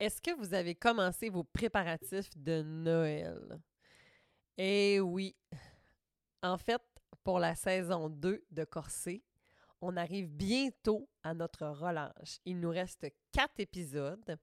Est-ce 0.00 0.22
que 0.22 0.30
vous 0.36 0.54
avez 0.54 0.76
commencé 0.76 1.28
vos 1.28 1.42
préparatifs 1.42 2.30
de 2.36 2.62
Noël? 2.62 3.60
Eh 4.56 5.00
oui. 5.00 5.34
En 6.40 6.56
fait, 6.56 6.80
pour 7.24 7.40
la 7.40 7.56
saison 7.56 8.08
2 8.08 8.44
de 8.50 8.64
Corsé, 8.64 9.24
on 9.80 9.96
arrive 9.96 10.28
bientôt 10.28 11.08
à 11.24 11.34
notre 11.34 11.66
relâche. 11.66 12.38
Il 12.44 12.60
nous 12.60 12.70
reste 12.70 13.06
quatre 13.32 13.58
épisodes 13.58 14.38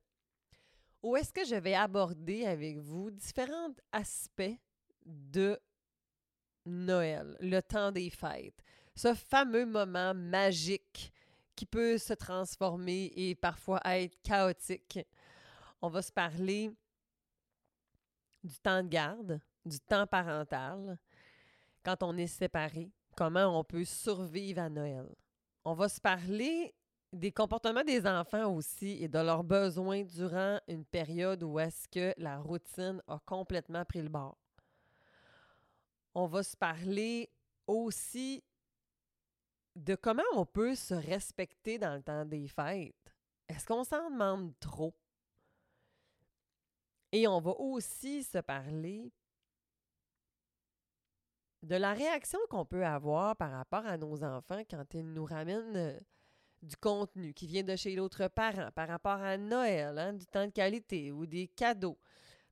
où 1.01 1.15
est-ce 1.15 1.31
que 1.31 1.45
je 1.45 1.55
vais 1.55 1.75
aborder 1.75 2.45
avec 2.45 2.77
vous 2.79 3.11
différents 3.11 3.73
aspects 3.91 4.59
de 5.05 5.57
Noël, 6.65 7.37
le 7.39 7.61
temps 7.61 7.91
des 7.91 8.09
fêtes, 8.09 8.59
ce 8.95 9.13
fameux 9.13 9.67
moment 9.67 10.15
magique 10.15 11.13
qui 11.55 11.65
peut 11.65 11.97
se 11.97 12.13
transformer 12.13 13.13
et 13.15 13.35
parfois 13.35 13.79
être 13.85 14.17
chaotique 14.23 14.99
on 15.85 15.89
va 15.89 16.01
se 16.01 16.11
parler 16.11 16.71
du 18.43 18.57
temps 18.57 18.81
de 18.81 18.87
garde, 18.87 19.39
du 19.63 19.79
temps 19.79 20.07
parental, 20.07 20.97
quand 21.83 22.01
on 22.01 22.17
est 22.17 22.25
séparé, 22.25 22.89
comment 23.15 23.59
on 23.59 23.63
peut 23.63 23.85
survivre 23.85 24.63
à 24.63 24.69
Noël. 24.69 25.07
On 25.63 25.75
va 25.75 25.87
se 25.87 26.01
parler 26.01 26.73
des 27.13 27.31
comportements 27.31 27.83
des 27.83 28.07
enfants 28.07 28.51
aussi 28.51 28.97
et 29.03 29.07
de 29.07 29.19
leurs 29.19 29.43
besoins 29.43 30.03
durant 30.03 30.59
une 30.67 30.85
période 30.85 31.43
où 31.43 31.59
est-ce 31.59 31.87
que 31.87 32.15
la 32.17 32.39
routine 32.39 32.99
a 33.07 33.19
complètement 33.23 33.85
pris 33.85 34.01
le 34.01 34.09
bord. 34.09 34.39
On 36.15 36.25
va 36.25 36.41
se 36.41 36.57
parler 36.57 37.29
aussi 37.67 38.43
de 39.75 39.93
comment 39.93 40.23
on 40.33 40.47
peut 40.47 40.73
se 40.73 40.95
respecter 40.95 41.77
dans 41.77 41.93
le 41.93 42.01
temps 42.01 42.25
des 42.25 42.47
fêtes. 42.47 42.95
Est-ce 43.47 43.67
qu'on 43.67 43.83
s'en 43.83 44.09
demande 44.09 44.51
trop? 44.59 44.95
Et 47.11 47.27
on 47.27 47.39
va 47.39 47.51
aussi 47.51 48.23
se 48.23 48.39
parler 48.39 49.11
de 51.63 51.75
la 51.75 51.93
réaction 51.93 52.39
qu'on 52.49 52.65
peut 52.65 52.85
avoir 52.85 53.35
par 53.35 53.51
rapport 53.51 53.85
à 53.85 53.97
nos 53.97 54.23
enfants 54.23 54.61
quand 54.69 54.93
ils 54.93 55.13
nous 55.13 55.25
ramènent 55.25 55.75
euh, 55.75 55.99
du 56.61 56.75
contenu 56.77 57.33
qui 57.33 57.47
vient 57.47 57.63
de 57.63 57.75
chez 57.75 57.95
l'autre 57.95 58.27
parent 58.27 58.69
par 58.73 58.87
rapport 58.87 59.21
à 59.21 59.37
Noël, 59.37 59.97
hein, 59.97 60.13
du 60.13 60.25
temps 60.25 60.45
de 60.45 60.51
qualité 60.51 61.11
ou 61.11 61.25
des 61.25 61.47
cadeaux. 61.47 61.97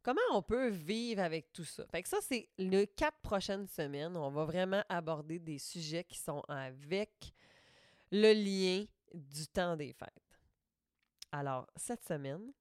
Comment 0.01 0.21
on 0.33 0.41
peut 0.41 0.67
vivre 0.67 1.21
avec 1.21 1.53
tout 1.53 1.63
ça? 1.63 1.85
Fait 1.87 2.03
que 2.03 2.09
ça, 2.09 2.17
c'est 2.21 2.49
les 2.57 2.87
quatre 2.87 3.19
prochaines 3.21 3.67
semaines. 3.67 4.17
On 4.17 4.31
va 4.31 4.43
vraiment 4.43 4.83
aborder 4.89 5.39
des 5.39 5.59
sujets 5.59 6.03
qui 6.03 6.17
sont 6.17 6.43
avec 6.49 7.33
le 8.11 8.33
lien 8.33 8.85
du 9.13 9.47
temps 9.47 9.77
des 9.77 9.93
fêtes. 9.93 10.39
Alors, 11.31 11.67
cette 11.77 12.03
semaine, 12.03 12.51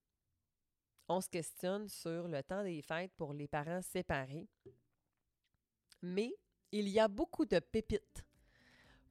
on 1.08 1.20
se 1.20 1.28
questionne 1.28 1.89
sur 1.89 2.28
le 2.28 2.42
temps 2.42 2.62
des 2.62 2.83
fêtes 2.83 3.12
pour 3.17 3.33
les 3.33 3.48
parents 3.48 3.83
séparés. 3.83 4.48
Mais 6.03 6.34
il 6.70 6.89
y 6.89 6.98
a 6.98 7.09
beaucoup 7.09 7.44
de 7.44 7.59
pépites 7.59 8.25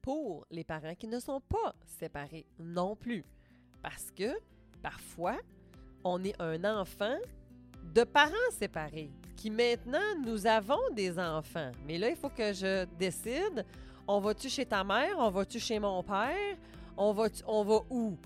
pour 0.00 0.46
les 0.50 0.64
parents 0.64 0.94
qui 0.94 1.06
ne 1.06 1.20
sont 1.20 1.40
pas 1.40 1.74
séparés 1.86 2.46
non 2.58 2.96
plus. 2.96 3.24
Parce 3.82 4.10
que 4.10 4.32
parfois, 4.82 5.38
on 6.04 6.22
est 6.24 6.40
un 6.40 6.64
enfant 6.64 7.16
de 7.94 8.04
parents 8.04 8.50
séparés, 8.52 9.10
qui 9.36 9.50
maintenant, 9.50 9.98
nous 10.24 10.46
avons 10.46 10.90
des 10.92 11.18
enfants. 11.18 11.72
Mais 11.86 11.98
là, 11.98 12.10
il 12.10 12.16
faut 12.16 12.30
que 12.30 12.52
je 12.52 12.84
décide, 12.98 13.64
on 14.06 14.20
va-tu 14.20 14.48
chez 14.48 14.66
ta 14.66 14.84
mère, 14.84 15.16
on 15.18 15.30
va-tu 15.30 15.58
chez 15.58 15.78
mon 15.78 16.02
père, 16.02 16.56
on 16.96 17.12
va, 17.12 17.26
on 17.46 17.64
va 17.64 17.80
où? 17.90 18.16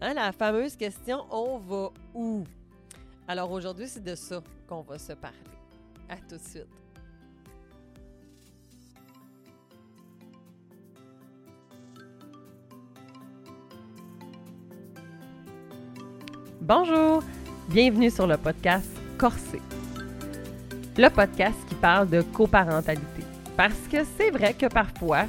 Hein, 0.00 0.14
la 0.14 0.32
fameuse 0.32 0.76
question, 0.76 1.26
on 1.30 1.58
va 1.58 1.90
où? 2.14 2.44
Alors 3.26 3.50
aujourd'hui, 3.50 3.88
c'est 3.88 4.04
de 4.04 4.14
ça 4.14 4.42
qu'on 4.68 4.82
va 4.82 4.98
se 4.98 5.14
parler. 5.14 5.36
À 6.10 6.16
tout 6.16 6.36
de 6.36 6.42
suite. 6.42 6.66
Bonjour, 16.60 17.22
bienvenue 17.68 18.10
sur 18.10 18.26
le 18.26 18.36
podcast 18.36 18.90
Corsé. 19.16 19.60
Le 20.98 21.08
podcast 21.08 21.56
qui 21.66 21.74
parle 21.76 22.10
de 22.10 22.20
coparentalité. 22.20 23.22
Parce 23.56 23.88
que 23.90 24.04
c'est 24.18 24.30
vrai 24.30 24.52
que 24.52 24.66
parfois, 24.66 25.26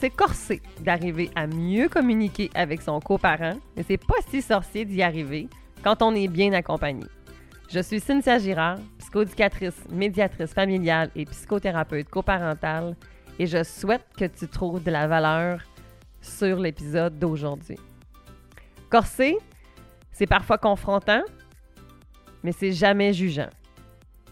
c'est 0.00 0.10
corsé 0.10 0.62
d'arriver 0.80 1.30
à 1.36 1.46
mieux 1.46 1.88
communiquer 1.88 2.50
avec 2.54 2.82
son 2.82 2.98
coparent, 3.00 3.56
mais 3.76 3.84
c'est 3.86 4.04
pas 4.04 4.20
si 4.30 4.42
sorcier 4.42 4.84
d'y 4.84 5.02
arriver 5.02 5.48
quand 5.84 6.02
on 6.02 6.14
est 6.14 6.28
bien 6.28 6.52
accompagné. 6.52 7.04
Je 7.72 7.78
suis 7.78 8.00
Cynthia 8.00 8.36
Girard, 8.40 8.80
psychoéducatrice, 8.98 9.88
médiatrice 9.90 10.52
familiale 10.52 11.08
et 11.14 11.24
psychothérapeute 11.24 12.08
coparentale, 12.08 12.96
et 13.38 13.46
je 13.46 13.62
souhaite 13.62 14.04
que 14.18 14.24
tu 14.24 14.48
trouves 14.48 14.82
de 14.82 14.90
la 14.90 15.06
valeur 15.06 15.60
sur 16.20 16.58
l'épisode 16.58 17.16
d'aujourd'hui. 17.16 17.78
Corser, 18.88 19.38
c'est 20.10 20.26
parfois 20.26 20.58
confrontant, 20.58 21.22
mais 22.42 22.50
c'est 22.50 22.72
jamais 22.72 23.12
jugeant. 23.12 23.50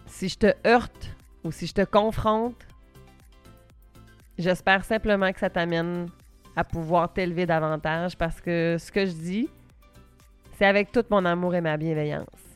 Si 0.07 0.29
je 0.29 0.39
te 0.39 0.53
heurte 0.67 1.15
ou 1.45 1.53
si 1.53 1.69
je 1.69 1.75
te 1.75 1.85
confronte, 1.85 2.67
j'espère 4.37 4.85
simplement 4.85 5.33
que 5.33 5.39
ça 5.39 5.49
t'amène 5.49 6.09
à 6.57 6.65
pouvoir 6.65 7.13
t'élever 7.13 7.47
davantage 7.47 8.17
parce 8.17 8.41
que 8.41 8.79
ce 8.81 8.91
que 8.91 9.07
je 9.07 9.13
dis, 9.13 9.49
c'est 10.55 10.67
avec 10.67 10.91
tout 10.91 11.05
mon 11.09 11.25
amour 11.25 11.55
et 11.55 11.61
ma 11.61 11.77
bienveillance. 11.77 12.48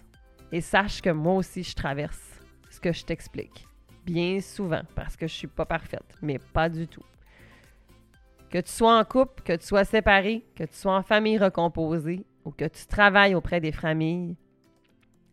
Et 0.52 0.60
sache 0.60 1.00
que 1.00 1.10
moi 1.10 1.34
aussi, 1.34 1.62
je 1.62 1.74
traverse 1.74 2.20
ce 2.70 2.78
que 2.78 2.92
je 2.92 3.04
t'explique. 3.04 3.66
Bien 4.04 4.40
souvent, 4.40 4.82
parce 4.94 5.16
que 5.16 5.26
je 5.26 5.32
suis 5.32 5.46
pas 5.46 5.64
parfaite, 5.64 6.16
mais 6.20 6.38
pas 6.38 6.68
du 6.68 6.86
tout. 6.86 7.04
Que 8.50 8.58
tu 8.58 8.70
sois 8.70 8.98
en 8.98 9.04
couple, 9.04 9.42
que 9.42 9.56
tu 9.56 9.66
sois 9.66 9.84
séparé, 9.84 10.44
que 10.54 10.64
tu 10.64 10.74
sois 10.74 10.96
en 10.96 11.02
famille 11.02 11.38
recomposée 11.38 12.26
ou 12.44 12.50
que 12.50 12.66
tu 12.66 12.86
travailles 12.86 13.34
auprès 13.34 13.60
des 13.60 13.72
familles, 13.72 14.36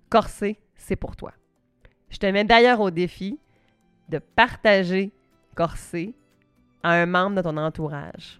corser, 0.10 0.58
c'est 0.76 0.96
pour 0.96 1.18
toi. 1.18 1.34
Je 2.10 2.18
te 2.18 2.26
mets 2.26 2.46
d'ailleurs 2.46 2.80
au 2.80 2.90
défi 2.90 3.38
de 4.08 4.20
partager 4.20 5.12
corser 5.56 6.16
à 6.82 6.94
un 6.94 7.06
membre 7.06 7.38
de 7.38 7.42
ton 7.42 7.58
entourage. 7.58 8.40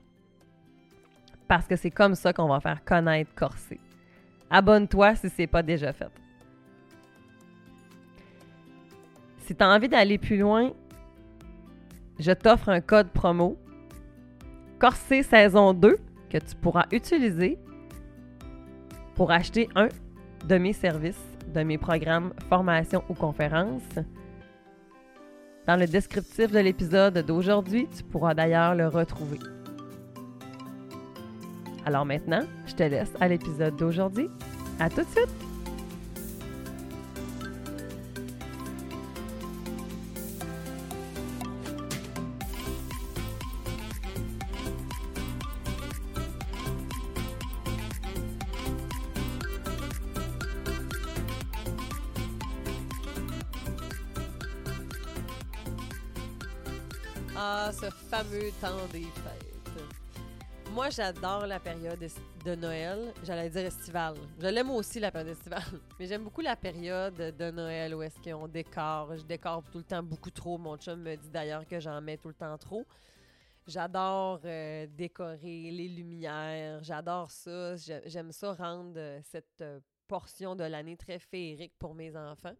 Parce 1.48 1.68
que 1.68 1.76
c'est 1.76 1.92
comme 1.92 2.16
ça 2.16 2.32
qu'on 2.32 2.48
va 2.48 2.60
faire 2.60 2.86
connaître 2.86 3.34
corser. 3.36 3.80
Abonne-toi 4.50 5.16
si 5.16 5.30
ce 5.30 5.42
n'est 5.42 5.48
pas 5.48 5.64
déjà 5.64 5.92
fait. 5.92 6.12
Si 9.50 9.56
tu 9.56 9.64
as 9.64 9.70
envie 9.70 9.90
d'aller 9.90 10.20
plus 10.20 10.38
loin, 10.38 10.74
je 12.20 12.32
t'offre 12.32 12.70
un 12.70 12.82
code 12.82 13.10
promo 13.10 13.58
Corsé 14.78 15.24
saison 15.24 15.74
2 15.74 15.98
que 16.30 16.38
tu 16.38 16.56
pourras 16.56 16.86
utiliser 16.92 17.58
pour 19.16 19.32
acheter 19.32 19.68
un 19.74 19.90
de 20.48 20.60
mes 20.60 20.74
services, 20.74 21.26
de 21.52 21.64
mes 21.64 21.80
programmes, 21.80 22.32
formations 22.48 23.04
ou 23.10 23.16
conférences. 23.16 23.98
Dans 25.66 25.78
le 25.78 25.88
descriptif 25.88 26.52
de 26.52 26.60
l'épisode 26.60 27.18
d'aujourd'hui, 27.18 27.88
tu 27.88 28.04
pourras 28.04 28.36
d'ailleurs 28.36 28.76
le 28.76 28.88
retrouver. 28.88 29.40
Alors 31.88 32.06
maintenant, 32.06 32.44
je 32.68 32.76
te 32.76 32.84
laisse 32.84 33.14
à 33.20 33.28
l'épisode 33.28 33.76
d'aujourd'hui. 33.78 34.30
À 34.80 34.92
tout 34.92 35.02
de 35.02 35.10
suite! 35.10 35.49
Ah, 57.42 57.72
ce 57.72 57.90
fameux 57.90 58.52
temps 58.60 58.86
des 58.92 59.04
fêtes. 59.04 59.84
Moi, 60.74 60.90
j'adore 60.90 61.48
la 61.48 61.58
période 61.58 62.06
de 62.44 62.56
Noël. 62.56 63.14
J'allais 63.24 63.50
dire 63.50 63.66
estivale. 63.66 64.18
Je 64.38 64.48
l'aime 64.48 64.70
aussi, 64.72 65.00
la 65.00 65.10
période 65.10 65.32
estivale. 65.32 65.64
Mais 66.00 66.06
j'aime 66.06 66.26
beaucoup 66.26 66.42
la 66.42 66.58
période 66.58 67.16
de 67.16 67.52
Noël 67.52 67.96
où 67.96 68.02
est-ce 68.02 68.20
qu'on 68.20 68.50
décore. 68.50 69.16
Je 69.16 69.24
décore 69.24 69.64
tout 69.72 69.78
le 69.78 69.86
temps 69.86 70.04
beaucoup 70.04 70.32
trop. 70.32 70.58
Mon 70.58 70.76
chum 70.76 71.02
me 71.02 71.16
dit 71.16 71.30
d'ailleurs 71.30 71.66
que 71.66 71.80
j'en 71.80 72.02
mets 72.02 72.18
tout 72.18 72.28
le 72.28 72.34
temps 72.34 72.58
trop. 72.58 72.86
J'adore 73.66 74.42
euh, 74.44 74.86
décorer 74.88 75.72
les 75.72 75.88
lumières. 75.88 76.84
J'adore 76.84 77.32
ça. 77.32 77.78
J'aime 77.78 78.34
ça 78.34 78.52
rendre 78.52 78.98
euh, 78.98 79.22
cette 79.24 79.62
euh, 79.62 79.80
portion 80.10 80.58
de 80.58 80.66
l'année 80.66 80.98
très 80.98 81.20
féerique 81.20 81.80
pour 81.80 81.96
mes 81.96 82.18
enfants. 82.18 82.58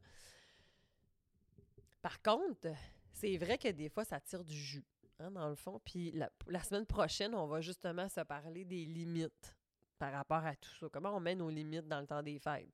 Par 2.02 2.22
contre, 2.22 2.70
c'est 3.20 3.38
vrai 3.38 3.58
que 3.58 3.68
des 3.68 3.90
fois, 3.90 4.06
ça 4.06 4.20
tire 4.20 4.44
du 4.44 4.56
jus, 4.56 4.86
hein, 5.20 5.32
dans 5.32 5.50
le 5.50 5.56
fond. 5.56 5.80
Puis 5.84 6.12
la, 6.12 6.64
semaine 6.64 6.86
prochaine, 6.86 7.36
on 7.36 7.48
va 7.48 7.62
justement 7.62 8.08
se 8.08 8.22
parler 8.22 8.64
des 8.64 8.86
limites 8.86 9.58
par 9.98 10.14
rapport 10.14 10.46
à 10.46 10.56
tout 10.56 10.70
ça. 10.80 10.88
Comment 10.92 11.16
on 11.16 11.20
met 11.20 11.36
nos 11.36 11.50
limites 11.50 11.88
dans 11.88 12.00
le 12.00 12.08
temps 12.08 12.24
des 12.24 12.40
fêtes? 12.40 12.70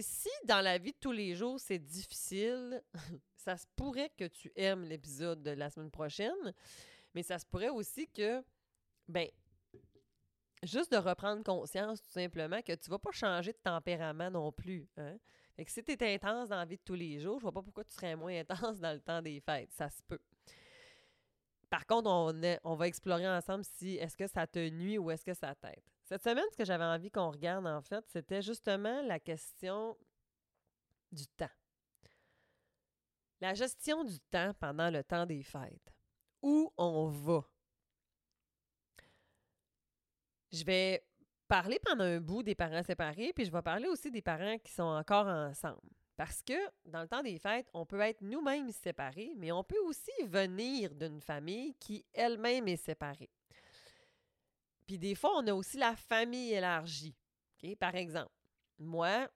Si 0.00 0.28
dans 0.44 0.60
la 0.60 0.78
vie 0.78 0.92
de 0.92 0.98
tous 0.98 1.12
les 1.12 1.34
jours, 1.34 1.58
c'est 1.60 1.78
difficile, 1.78 2.82
ça 3.36 3.56
se 3.56 3.66
pourrait 3.76 4.10
que 4.16 4.26
tu 4.26 4.52
aimes 4.56 4.84
l'épisode 4.84 5.42
de 5.42 5.50
la 5.50 5.70
semaine 5.70 5.90
prochaine, 5.90 6.54
mais 7.14 7.22
ça 7.22 7.38
se 7.38 7.46
pourrait 7.46 7.68
aussi 7.70 8.08
que, 8.08 8.42
ben, 9.08 9.28
juste 10.62 10.92
de 10.92 10.96
reprendre 10.96 11.42
conscience 11.42 12.02
tout 12.02 12.10
simplement 12.10 12.60
que 12.62 12.74
tu 12.74 12.90
vas 12.90 12.98
pas 12.98 13.12
changer 13.12 13.52
de 13.52 13.58
tempérament 13.58 14.30
non 14.30 14.52
plus. 14.52 14.88
Hein? 14.96 15.18
Fait 15.56 15.64
que 15.64 15.70
si 15.70 15.82
tu 15.82 15.92
es 15.92 16.14
intense 16.14 16.50
dans 16.50 16.56
la 16.56 16.66
vie 16.66 16.76
de 16.76 16.82
tous 16.84 16.94
les 16.94 17.18
jours, 17.18 17.38
je 17.38 17.42
vois 17.42 17.52
pas 17.52 17.62
pourquoi 17.62 17.82
tu 17.84 17.94
serais 17.94 18.14
moins 18.14 18.40
intense 18.40 18.78
dans 18.78 18.92
le 18.92 19.00
temps 19.00 19.22
des 19.22 19.40
fêtes. 19.40 19.72
Ça 19.72 19.88
se 19.88 20.02
peut. 20.02 20.20
Par 21.70 21.86
contre, 21.86 22.10
on, 22.10 22.32
on 22.62 22.74
va 22.76 22.86
explorer 22.86 23.28
ensemble 23.28 23.64
si 23.64 23.96
est-ce 23.96 24.16
que 24.16 24.26
ça 24.26 24.46
te 24.46 24.68
nuit 24.68 24.98
ou 24.98 25.10
est-ce 25.10 25.24
que 25.24 25.34
ça 25.34 25.54
t'aide. 25.54 25.82
Cette 26.04 26.22
semaine, 26.22 26.44
ce 26.52 26.56
que 26.56 26.64
j'avais 26.64 26.84
envie 26.84 27.10
qu'on 27.10 27.30
regarde, 27.30 27.66
en 27.66 27.80
fait, 27.80 28.04
c'était 28.08 28.42
justement 28.42 29.02
la 29.02 29.18
question 29.18 29.96
du 31.10 31.26
temps. 31.26 31.50
La 33.40 33.54
gestion 33.54 34.04
du 34.04 34.20
temps 34.20 34.52
pendant 34.60 34.90
le 34.90 35.02
temps 35.02 35.26
des 35.26 35.42
fêtes. 35.42 35.92
Où 36.42 36.72
on 36.76 37.08
va? 37.08 37.44
Je 40.52 40.64
vais 40.64 41.04
parler 41.48 41.78
pendant 41.84 42.04
un 42.04 42.20
bout 42.20 42.42
des 42.42 42.54
parents 42.54 42.82
séparés, 42.82 43.32
puis 43.34 43.44
je 43.44 43.52
vais 43.52 43.62
parler 43.62 43.88
aussi 43.88 44.10
des 44.10 44.22
parents 44.22 44.58
qui 44.58 44.72
sont 44.72 44.82
encore 44.82 45.26
ensemble. 45.26 45.80
Parce 46.16 46.42
que 46.42 46.54
dans 46.86 47.02
le 47.02 47.08
temps 47.08 47.22
des 47.22 47.38
fêtes, 47.38 47.68
on 47.74 47.84
peut 47.84 48.00
être 48.00 48.22
nous-mêmes 48.22 48.70
séparés, 48.72 49.32
mais 49.36 49.52
on 49.52 49.62
peut 49.62 49.80
aussi 49.84 50.10
venir 50.24 50.94
d'une 50.94 51.20
famille 51.20 51.74
qui 51.74 52.04
elle-même 52.14 52.66
est 52.68 52.76
séparée. 52.76 53.30
Puis 54.86 54.98
des 54.98 55.14
fois, 55.14 55.32
on 55.36 55.46
a 55.46 55.52
aussi 55.52 55.76
la 55.76 55.94
famille 55.94 56.52
élargie. 56.52 57.14
Par 57.78 57.94
exemple, 57.94 58.30
moi, 58.78 59.28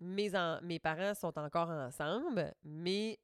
mes, 0.00 0.30
mes 0.62 0.78
parents 0.78 1.14
sont 1.14 1.38
encore 1.38 1.68
ensemble, 1.68 2.54
mais 2.64 3.18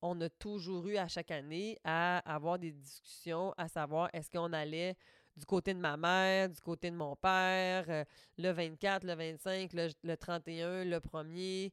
on 0.00 0.20
a 0.20 0.28
toujours 0.28 0.88
eu 0.88 0.96
à 0.96 1.08
chaque 1.08 1.30
année 1.30 1.78
à 1.84 2.18
avoir 2.18 2.58
des 2.58 2.72
discussions 2.72 3.52
à 3.56 3.68
savoir 3.68 4.08
est-ce 4.12 4.30
qu'on 4.30 4.52
allait 4.52 4.96
du 5.38 5.46
côté 5.46 5.72
de 5.72 5.78
ma 5.78 5.96
mère, 5.96 6.48
du 6.48 6.60
côté 6.60 6.90
de 6.90 6.96
mon 6.96 7.16
père, 7.16 7.84
euh, 7.88 8.04
le 8.36 8.50
24, 8.50 9.04
le 9.04 9.14
25, 9.14 9.72
le, 9.72 10.16
31, 10.16 10.84
le 10.84 10.98
1er. 10.98 11.72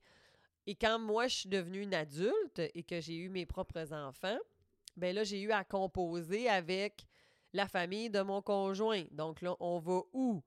Et 0.67 0.75
quand 0.75 0.99
moi, 0.99 1.27
je 1.27 1.35
suis 1.35 1.49
devenue 1.49 1.81
une 1.81 1.93
adulte 1.93 2.59
et 2.59 2.83
que 2.83 3.01
j'ai 3.01 3.15
eu 3.15 3.29
mes 3.29 3.45
propres 3.45 3.93
enfants, 3.93 4.37
ben 4.97 5.13
là, 5.13 5.23
j'ai 5.23 5.41
eu 5.41 5.51
à 5.51 5.63
composer 5.63 6.47
avec 6.49 7.05
la 7.53 7.67
famille 7.67 8.09
de 8.09 8.21
mon 8.21 8.41
conjoint. 8.41 9.03
Donc 9.11 9.41
là, 9.41 9.55
on 9.59 9.79
va 9.79 10.01
où? 10.13 10.41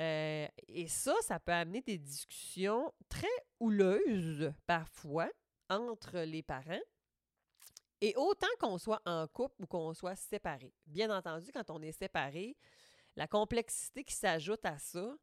Euh, 0.00 0.46
et 0.68 0.88
ça, 0.88 1.14
ça 1.22 1.38
peut 1.38 1.52
amener 1.52 1.80
des 1.80 1.98
discussions 1.98 2.92
très 3.08 3.26
houleuses 3.60 4.52
parfois 4.66 5.28
entre 5.68 6.20
les 6.20 6.42
parents. 6.42 6.80
Et 8.02 8.14
autant 8.16 8.54
qu'on 8.60 8.76
soit 8.76 9.00
en 9.06 9.26
couple 9.26 9.62
ou 9.62 9.66
qu'on 9.66 9.94
soit 9.94 10.16
séparé. 10.16 10.74
Bien 10.86 11.08
entendu, 11.16 11.50
quand 11.52 11.70
on 11.70 11.80
est 11.80 11.92
séparé, 11.92 12.58
la 13.16 13.26
complexité 13.26 14.04
qui 14.04 14.14
s'ajoute 14.14 14.64
à 14.66 14.76
ça, 14.76 15.16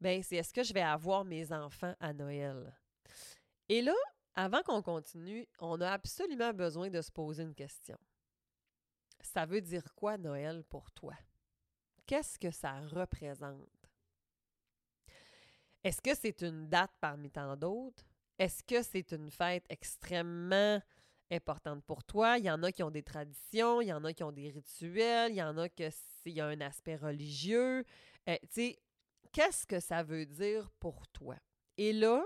ben 0.00 0.22
c'est 0.22 0.36
est-ce 0.36 0.54
que 0.54 0.62
je 0.62 0.72
vais 0.72 0.80
avoir 0.80 1.26
mes 1.26 1.52
enfants 1.52 1.94
à 2.00 2.14
Noël? 2.14 2.74
Et 3.68 3.82
là, 3.82 3.94
avant 4.34 4.62
qu'on 4.62 4.80
continue, 4.80 5.46
on 5.58 5.78
a 5.82 5.90
absolument 5.90 6.54
besoin 6.54 6.88
de 6.88 7.02
se 7.02 7.10
poser 7.10 7.42
une 7.42 7.54
question 7.54 7.98
ça 9.22 9.46
veut 9.46 9.60
dire 9.60 9.94
quoi 9.94 10.18
Noël 10.18 10.64
pour 10.64 10.90
toi? 10.92 11.14
Qu'est-ce 12.06 12.38
que 12.38 12.50
ça 12.50 12.80
représente? 12.80 13.68
Est-ce 15.82 16.00
que 16.00 16.14
c'est 16.14 16.42
une 16.42 16.68
date 16.68 16.92
parmi 17.00 17.30
tant 17.30 17.56
d'autres? 17.56 18.04
Est-ce 18.38 18.62
que 18.62 18.82
c'est 18.82 19.12
une 19.12 19.30
fête 19.30 19.64
extrêmement 19.68 20.80
importante 21.30 21.84
pour 21.84 22.04
toi? 22.04 22.38
Il 22.38 22.44
y 22.44 22.50
en 22.50 22.62
a 22.62 22.72
qui 22.72 22.82
ont 22.82 22.90
des 22.90 23.02
traditions, 23.02 23.80
il 23.80 23.88
y 23.88 23.92
en 23.92 24.04
a 24.04 24.12
qui 24.12 24.22
ont 24.22 24.32
des 24.32 24.48
rituels, 24.50 25.32
il 25.32 25.36
y 25.36 25.42
en 25.42 25.56
a 25.58 25.68
qui 25.68 25.84
il 26.26 26.32
y 26.34 26.40
a 26.40 26.46
un 26.46 26.60
aspect 26.60 26.96
religieux. 26.96 27.84
Euh, 28.28 28.36
tu 28.42 28.48
sais, 28.50 28.82
qu'est-ce 29.32 29.66
que 29.66 29.80
ça 29.80 30.02
veut 30.02 30.26
dire 30.26 30.70
pour 30.78 31.06
toi? 31.08 31.36
Et 31.76 31.92
là, 31.92 32.22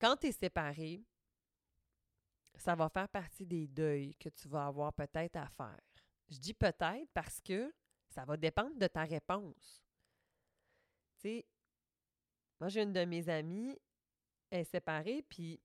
quand 0.00 0.16
tu 0.16 0.28
es 0.28 0.32
séparé, 0.32 1.04
ça 2.54 2.74
va 2.74 2.88
faire 2.88 3.08
partie 3.08 3.46
des 3.46 3.66
deuils 3.66 4.14
que 4.16 4.28
tu 4.28 4.48
vas 4.48 4.66
avoir 4.66 4.92
peut-être 4.92 5.36
à 5.36 5.48
faire. 5.48 5.80
Je 6.28 6.38
dis 6.38 6.54
peut-être 6.54 7.08
parce 7.14 7.40
que 7.40 7.72
ça 8.08 8.24
va 8.24 8.36
dépendre 8.36 8.76
de 8.76 8.86
ta 8.86 9.04
réponse. 9.04 9.82
Tu 11.16 11.20
sais, 11.20 11.46
moi, 12.60 12.68
j'ai 12.68 12.82
une 12.82 12.92
de 12.92 13.04
mes 13.04 13.28
amies, 13.28 13.78
elle 14.50 14.60
est 14.60 14.64
séparée, 14.64 15.24
puis 15.28 15.60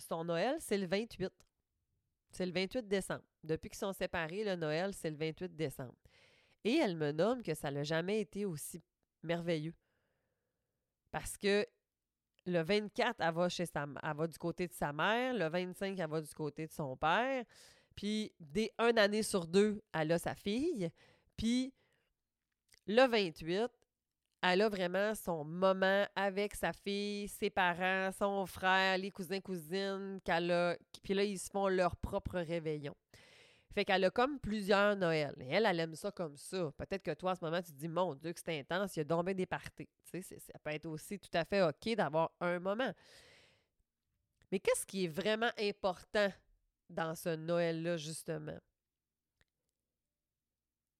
son 0.00 0.24
Noël, 0.24 0.56
c'est 0.60 0.78
le 0.78 0.86
28. 0.86 1.30
C'est 2.30 2.46
le 2.46 2.52
28 2.52 2.86
décembre. 2.86 3.24
Depuis 3.42 3.70
qu'ils 3.70 3.78
sont 3.78 3.92
séparés, 3.92 4.44
le 4.44 4.56
Noël, 4.56 4.94
c'est 4.94 5.10
le 5.10 5.16
28 5.16 5.54
décembre. 5.54 5.96
Et 6.64 6.76
elle 6.76 6.96
me 6.96 7.12
nomme 7.12 7.42
que 7.42 7.54
ça 7.54 7.70
n'a 7.70 7.82
jamais 7.82 8.20
été 8.20 8.44
aussi 8.44 8.82
merveilleux. 9.22 9.74
Parce 11.10 11.36
que 11.36 11.66
le 12.46 12.62
24, 12.62 13.16
elle 13.18 13.34
va, 13.34 13.48
chez 13.48 13.66
sa, 13.66 13.86
elle 14.02 14.16
va 14.16 14.26
du 14.26 14.38
côté 14.38 14.68
de 14.68 14.72
sa 14.72 14.92
mère. 14.92 15.34
Le 15.34 15.48
25, 15.48 15.98
elle 15.98 16.08
va 16.08 16.20
du 16.20 16.32
côté 16.34 16.66
de 16.66 16.72
son 16.72 16.96
père. 16.96 17.44
Puis, 17.96 18.32
dès 18.38 18.72
une 18.78 18.98
année 18.98 19.22
sur 19.22 19.46
deux, 19.46 19.82
elle 19.92 20.12
a 20.12 20.18
sa 20.18 20.34
fille. 20.34 20.90
Puis, 21.36 21.72
le 22.86 23.06
28, 23.06 23.70
elle 24.42 24.62
a 24.62 24.68
vraiment 24.68 25.14
son 25.14 25.44
moment 25.44 26.06
avec 26.14 26.54
sa 26.54 26.72
fille, 26.72 27.28
ses 27.28 27.50
parents, 27.50 28.10
son 28.12 28.46
frère, 28.46 28.96
les 28.96 29.10
cousins, 29.10 29.40
cousines, 29.40 30.18
qu'elle 30.24 30.50
a. 30.50 30.76
Puis 31.02 31.14
là, 31.14 31.24
ils 31.24 31.38
se 31.38 31.50
font 31.50 31.68
leur 31.68 31.96
propre 31.96 32.38
réveillon. 32.38 32.94
Fait 33.72 33.84
qu'elle 33.84 34.04
a 34.04 34.10
comme 34.10 34.40
plusieurs 34.40 34.96
Noëls. 34.96 35.36
Et 35.40 35.48
elle, 35.50 35.66
elle 35.66 35.80
aime 35.80 35.94
ça 35.94 36.10
comme 36.10 36.36
ça. 36.36 36.72
Peut-être 36.76 37.02
que 37.02 37.14
toi, 37.14 37.32
en 37.32 37.34
ce 37.36 37.44
moment, 37.44 37.62
tu 37.62 37.72
te 37.72 37.78
dis, 37.78 37.88
mon 37.88 38.14
Dieu, 38.14 38.32
que 38.32 38.40
c'est 38.44 38.58
intense, 38.58 38.96
il 38.96 39.00
y 39.00 39.02
a 39.02 39.04
donc 39.04 39.28
des 39.30 39.46
ça 39.48 40.58
peut 40.64 40.70
être 40.70 40.86
aussi 40.86 41.18
tout 41.18 41.30
à 41.34 41.44
fait 41.44 41.62
OK 41.62 41.94
d'avoir 41.94 42.32
un 42.40 42.58
moment. 42.58 42.92
Mais 44.50 44.58
qu'est-ce 44.58 44.84
qui 44.84 45.04
est 45.04 45.08
vraiment 45.08 45.50
important 45.58 46.32
dans 46.88 47.14
ce 47.14 47.36
Noël-là, 47.36 47.96
justement? 47.96 48.58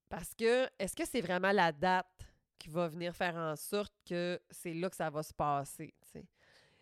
Parce 0.08 0.34
que, 0.34 0.68
est-ce 0.78 0.94
que 0.94 1.06
c'est 1.06 1.20
vraiment 1.20 1.52
la 1.52 1.72
date? 1.72 2.29
Qui 2.60 2.68
va 2.68 2.86
venir 2.86 3.16
faire 3.16 3.34
en 3.34 3.56
sorte 3.56 3.92
que 4.06 4.40
c'est 4.50 4.74
là 4.74 4.88
que 4.88 4.96
ça 4.96 5.10
va 5.10 5.22
se 5.22 5.34
passer? 5.34 5.94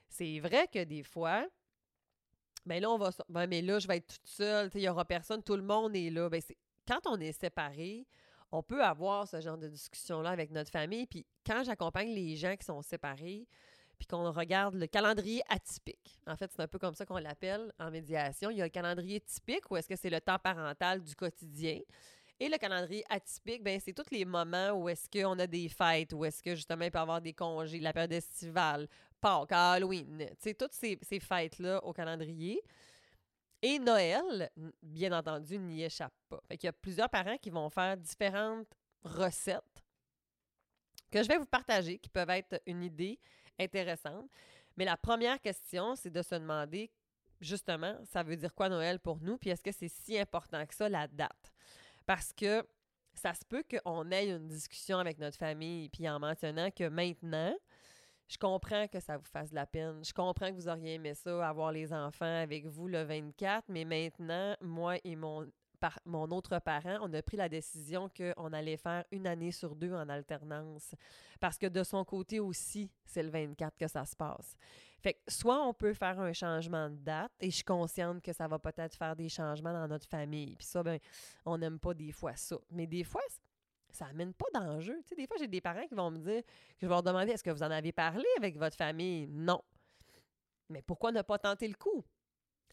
C'est 0.08 0.40
vrai 0.40 0.68
que 0.68 0.82
des 0.84 1.02
fois, 1.02 1.46
ben 2.66 2.82
là, 2.82 2.90
on 2.90 2.98
va. 2.98 3.10
Ben, 3.28 3.46
mais 3.46 3.62
là, 3.62 3.78
je 3.78 3.86
vais 3.86 3.98
être 3.98 4.08
toute 4.08 4.26
seule. 4.26 4.70
Il 4.74 4.80
n'y 4.80 4.88
aura 4.88 5.04
personne. 5.04 5.42
Tout 5.42 5.56
le 5.56 5.62
monde 5.62 5.94
est 5.94 6.10
là. 6.10 6.28
Ben, 6.28 6.42
quand 6.86 7.00
on 7.06 7.18
est 7.20 7.32
séparés, 7.32 8.06
on 8.50 8.62
peut 8.62 8.82
avoir 8.82 9.28
ce 9.28 9.40
genre 9.40 9.56
de 9.56 9.68
discussion-là 9.68 10.30
avec 10.30 10.50
notre 10.50 10.70
famille. 10.70 11.06
Puis 11.06 11.24
quand 11.46 11.62
j'accompagne 11.64 12.12
les 12.12 12.36
gens 12.36 12.56
qui 12.56 12.66
sont 12.66 12.82
séparés, 12.82 13.46
puis 13.98 14.06
qu'on 14.06 14.30
regarde 14.30 14.74
le 14.74 14.86
calendrier 14.86 15.42
atypique. 15.48 16.20
En 16.26 16.36
fait, 16.36 16.50
c'est 16.52 16.62
un 16.62 16.68
peu 16.68 16.78
comme 16.78 16.94
ça 16.94 17.04
qu'on 17.04 17.18
l'appelle 17.18 17.72
en 17.78 17.90
médiation. 17.90 18.50
Il 18.50 18.58
y 18.58 18.60
a 18.60 18.64
le 18.64 18.70
calendrier 18.70 19.20
typique, 19.20 19.70
où 19.70 19.76
est-ce 19.76 19.88
que 19.88 19.96
c'est 19.96 20.10
le 20.10 20.20
temps 20.20 20.38
parental 20.38 21.02
du 21.02 21.14
quotidien? 21.14 21.80
Et 22.40 22.48
le 22.48 22.56
calendrier 22.56 23.04
atypique, 23.08 23.64
ben 23.64 23.80
c'est 23.80 23.92
tous 23.92 24.10
les 24.12 24.24
moments 24.24 24.70
où 24.70 24.88
est-ce 24.88 25.08
qu'on 25.10 25.38
a 25.40 25.46
des 25.46 25.68
fêtes, 25.68 26.12
où 26.12 26.24
est-ce 26.24 26.40
que 26.40 26.54
justement 26.54 26.84
il 26.84 26.90
peut 26.90 26.98
y 26.98 27.02
avoir 27.02 27.20
des 27.20 27.32
congés, 27.32 27.80
la 27.80 27.92
période 27.92 28.12
estivale, 28.12 28.88
Pâques, 29.20 29.50
Halloween, 29.50 30.28
tu 30.40 30.54
toutes 30.54 30.72
ces, 30.72 30.96
fêtes-là 31.20 31.82
au 31.84 31.92
calendrier. 31.92 32.62
Et 33.60 33.80
Noël, 33.80 34.50
bien 34.80 35.10
entendu, 35.10 35.58
n'y 35.58 35.82
échappe 35.82 36.14
pas. 36.28 36.40
Fait 36.46 36.56
qu'il 36.56 36.68
y 36.68 36.70
a 36.70 36.72
plusieurs 36.72 37.10
parents 37.10 37.36
qui 37.38 37.50
vont 37.50 37.68
faire 37.70 37.96
différentes 37.96 38.72
recettes 39.02 39.84
que 41.10 41.22
je 41.22 41.28
vais 41.28 41.38
vous 41.38 41.46
partager, 41.46 41.98
qui 41.98 42.08
peuvent 42.08 42.30
être 42.30 42.60
une 42.66 42.84
idée 42.84 43.18
intéressante. 43.58 44.30
Mais 44.76 44.84
la 44.84 44.96
première 44.96 45.40
question, 45.40 45.96
c'est 45.96 46.10
de 46.10 46.22
se 46.22 46.36
demander, 46.36 46.90
justement, 47.40 47.96
ça 48.04 48.22
veut 48.22 48.36
dire 48.36 48.54
quoi 48.54 48.68
Noël 48.68 49.00
pour 49.00 49.20
nous, 49.20 49.38
puis 49.38 49.50
est-ce 49.50 49.62
que 49.62 49.72
c'est 49.72 49.88
si 49.88 50.16
important 50.18 50.64
que 50.66 50.74
ça, 50.74 50.88
la 50.88 51.08
date? 51.08 51.52
Parce 52.08 52.32
que 52.32 52.66
ça 53.12 53.34
se 53.34 53.44
peut 53.44 53.62
qu'on 53.70 54.10
ait 54.10 54.30
une 54.30 54.48
discussion 54.48 54.96
avec 54.96 55.18
notre 55.18 55.36
famille, 55.36 55.90
puis 55.90 56.08
en 56.08 56.18
mentionnant 56.18 56.70
que 56.70 56.88
maintenant, 56.88 57.54
je 58.30 58.38
comprends 58.38 58.88
que 58.88 58.98
ça 58.98 59.18
vous 59.18 59.26
fasse 59.26 59.50
de 59.50 59.54
la 59.54 59.66
peine. 59.66 60.02
Je 60.02 60.14
comprends 60.14 60.48
que 60.48 60.54
vous 60.54 60.68
auriez 60.68 60.94
aimé 60.94 61.12
ça, 61.12 61.46
avoir 61.46 61.70
les 61.70 61.92
enfants 61.92 62.40
avec 62.40 62.64
vous 62.64 62.88
le 62.88 63.02
24, 63.02 63.66
mais 63.68 63.84
maintenant, 63.84 64.56
moi 64.62 64.96
et 65.04 65.16
mon, 65.16 65.46
mon 66.06 66.30
autre 66.30 66.58
parent, 66.60 66.96
on 67.02 67.12
a 67.12 67.20
pris 67.20 67.36
la 67.36 67.50
décision 67.50 68.08
qu'on 68.08 68.54
allait 68.54 68.78
faire 68.78 69.04
une 69.12 69.26
année 69.26 69.52
sur 69.52 69.76
deux 69.76 69.92
en 69.92 70.08
alternance. 70.08 70.94
Parce 71.40 71.58
que 71.58 71.66
de 71.66 71.82
son 71.82 72.06
côté 72.06 72.40
aussi, 72.40 72.90
c'est 73.04 73.22
le 73.22 73.28
24 73.28 73.76
que 73.76 73.86
ça 73.86 74.06
se 74.06 74.16
passe. 74.16 74.56
Fait 75.00 75.14
que 75.14 75.20
soit 75.28 75.64
on 75.64 75.72
peut 75.72 75.94
faire 75.94 76.18
un 76.18 76.32
changement 76.32 76.90
de 76.90 76.96
date, 76.96 77.32
et 77.40 77.50
je 77.50 77.56
suis 77.56 77.64
consciente 77.64 78.20
que 78.20 78.32
ça 78.32 78.48
va 78.48 78.58
peut-être 78.58 78.96
faire 78.96 79.14
des 79.14 79.28
changements 79.28 79.72
dans 79.72 79.86
notre 79.86 80.08
famille. 80.08 80.56
Puis 80.56 80.66
ça, 80.66 80.82
ben, 80.82 80.98
on 81.44 81.58
n'aime 81.58 81.78
pas 81.78 81.94
des 81.94 82.10
fois 82.10 82.34
ça. 82.34 82.58
Mais 82.70 82.86
des 82.86 83.04
fois, 83.04 83.22
ça 83.90 84.06
amène 84.06 84.34
pas 84.34 84.46
d'enjeu. 84.52 84.96
Tu 85.02 85.10
sais, 85.10 85.14
des 85.14 85.26
fois, 85.26 85.36
j'ai 85.38 85.46
des 85.46 85.60
parents 85.60 85.86
qui 85.86 85.94
vont 85.94 86.10
me 86.10 86.18
dire, 86.18 86.42
que 86.42 86.50
je 86.80 86.86
vais 86.86 86.90
leur 86.90 87.02
demander, 87.02 87.32
est-ce 87.32 87.44
que 87.44 87.50
vous 87.50 87.62
en 87.62 87.70
avez 87.70 87.92
parlé 87.92 88.26
avec 88.36 88.56
votre 88.58 88.76
famille? 88.76 89.26
Non. 89.28 89.62
Mais 90.68 90.82
pourquoi 90.82 91.12
ne 91.12 91.22
pas 91.22 91.38
tenter 91.38 91.68
le 91.68 91.74
coup? 91.74 92.04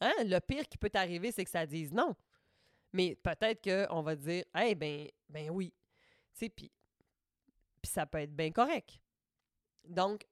Hein? 0.02 0.14
Le 0.24 0.40
pire 0.40 0.68
qui 0.68 0.78
peut 0.78 0.90
t'arriver, 0.90 1.32
c'est 1.32 1.46
que 1.46 1.52
ça 1.52 1.66
dise 1.66 1.94
non. 1.94 2.16
Mais 2.92 3.16
peut-être 3.16 3.62
qu'on 3.64 4.02
va 4.02 4.16
dire, 4.16 4.44
eh 4.60 4.74
ben, 4.76 5.08
ben 5.30 5.50
oui. 5.50 5.74
Puis 6.38 6.72
ça 7.84 8.06
peut 8.06 8.20
être 8.20 8.36
bien 8.36 8.52
correct. 8.52 9.00
Donc, 9.88 10.26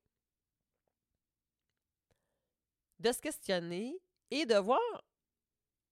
de 3.04 3.12
se 3.12 3.20
questionner 3.20 4.00
et 4.32 4.46
de 4.46 4.56
voir 4.56 4.80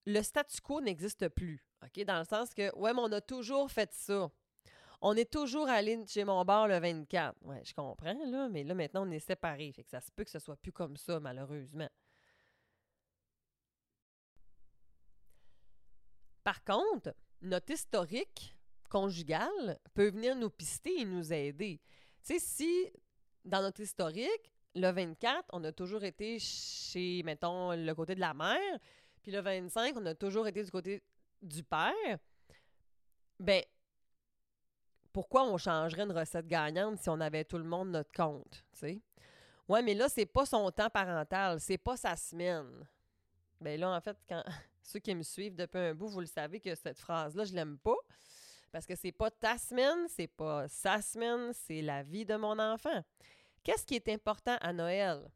le 0.06 0.22
statu 0.22 0.62
quo 0.62 0.82
n'existe 0.82 1.27
plus. 1.30 1.63
OK? 1.84 2.03
Dans 2.06 2.20
le 2.20 2.25
sens 2.25 2.53
que, 2.53 2.74
ouais, 2.75 2.94
mais 2.94 3.01
on 3.01 3.12
a 3.12 3.22
toujours 3.22 3.70
fait 3.70 3.94
ça. 3.94 4.32
On 5.01 5.15
est 5.15 5.32
toujours 5.32 5.68
allé 5.68 6.03
chez 6.08 6.24
mon 6.24 6.46
bar 6.46 6.68
le 6.68 6.80
24. 6.80 7.36
Ouais, 7.41 7.62
je 7.65 7.74
comprends, 7.74 8.13
là, 8.25 8.50
mais 8.50 8.63
là, 8.63 8.74
maintenant, 8.74 9.08
on 9.08 9.12
est 9.12 9.20
séparés. 9.20 9.72
Fait 9.74 9.84
que 9.84 9.89
ça 9.89 10.00
se 10.00 10.12
peut 10.12 10.24
que 10.24 10.30
ce 10.30 10.39
soit 10.39 10.56
plus 10.56 10.72
comme 10.72 10.96
ça, 10.96 11.20
malheureusement. 11.20 11.89
Par 16.44 16.63
contre, 16.63 17.13
notre 17.41 17.72
historique 17.72 18.56
conjugal 18.89 19.80
peut 19.94 20.10
venir 20.10 20.36
nous 20.36 20.50
pister 20.50 21.01
et 21.01 21.06
nous 21.06 21.34
aider. 21.34 21.82
Tu 22.24 22.34
sais, 22.34 22.39
si 22.39 22.91
dans 23.44 23.62
notre 23.62 23.82
historique, 23.82 24.50
le 24.75 24.92
24, 24.92 25.46
on 25.54 25.63
a 25.63 25.72
toujours 25.72 26.04
été 26.04 26.40
chez, 26.40 27.24
mettons, 27.24 27.72
le 27.72 27.94
côté 27.94 28.16
de 28.16 28.20
la 28.20 28.34
mère, 28.34 28.80
puis 29.22 29.32
le 29.32 29.42
25, 29.42 29.96
on 29.98 30.06
a 30.06 30.16
toujours 30.16 30.48
été 30.48 30.63
du 30.63 30.72
côté 30.72 31.04
du 31.42 31.63
père, 31.63 32.18
ben, 33.40 33.63
pourquoi 35.12 35.44
on 35.44 35.58
changerait 35.58 36.04
une 36.04 36.12
recette 36.12 36.48
gagnante 36.48 37.00
si 37.00 37.10
on 37.10 37.20
avait 37.20 37.44
tout 37.44 37.58
le 37.58 37.63
monde 37.63 37.90
notre 37.90 38.12
compte, 38.12 38.63
tu 38.74 38.80
sais? 38.80 39.01
Ouais, 39.68 39.82
mais 39.82 39.94
là, 39.94 40.10
c'est 40.10 40.25
pas 40.25 40.46
son 40.46 40.70
temps 40.72 40.90
parental, 40.90 41.60
c'est 41.60 41.78
pas 41.78 41.98
sa 41.98 42.16
semaine. 42.16 42.88
Ben 43.60 43.80
là, 43.80 43.96
en 43.96 44.01
fait, 44.01 44.18
quand 44.28 44.44
ceux 44.82 45.00
qui 45.00 45.13
me 45.16 45.24
suivent 45.24 45.56
depuis 45.56 45.80
un 45.80 45.94
bout, 45.94 46.08
vous 46.08 46.20
le 46.20 46.25
savez 46.25 46.60
que 46.60 46.74
cette 46.75 47.00
phrase-là, 47.00 47.46
je 47.46 47.54
l'aime 47.54 47.78
pas. 47.78 47.98
Parce 48.72 48.86
que 48.86 48.96
c'est 48.96 49.12
pas 49.12 49.30
ta 49.30 49.58
semaine, 49.58 50.08
c'est 50.08 50.28
pas 50.28 50.68
sa 50.68 51.01
semaine, 51.01 51.51
c'est 51.54 51.82
la 51.82 52.04
vie 52.04 52.25
de 52.25 52.36
mon 52.36 52.58
enfant. 52.58 53.04
Qu'est-ce 53.63 53.86
qui 53.86 53.96
est 53.96 54.10
important 54.10 54.58
à 54.60 54.74
Noël? 54.74 55.30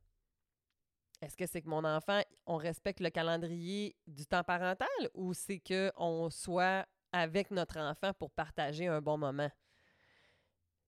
Est-ce 1.22 1.38
que 1.38 1.46
c'est 1.46 1.62
que 1.62 1.70
mon 1.70 1.84
enfant, 1.84 2.22
on 2.46 2.58
respecte 2.58 3.00
le 3.00 3.10
calendrier 3.10 3.96
du 4.08 4.25
temps 4.25 4.44
parental 4.44 4.88
ou 5.13 5.34
c'est 5.34 5.60
qu'on 5.60 6.29
soit 6.29 6.86
avec 7.12 7.51
notre 7.51 7.79
enfant 7.79 8.13
pour 8.13 8.32
partager 8.32 8.88
un 8.88 9.01
bon 9.01 9.17
moment? 9.17 9.50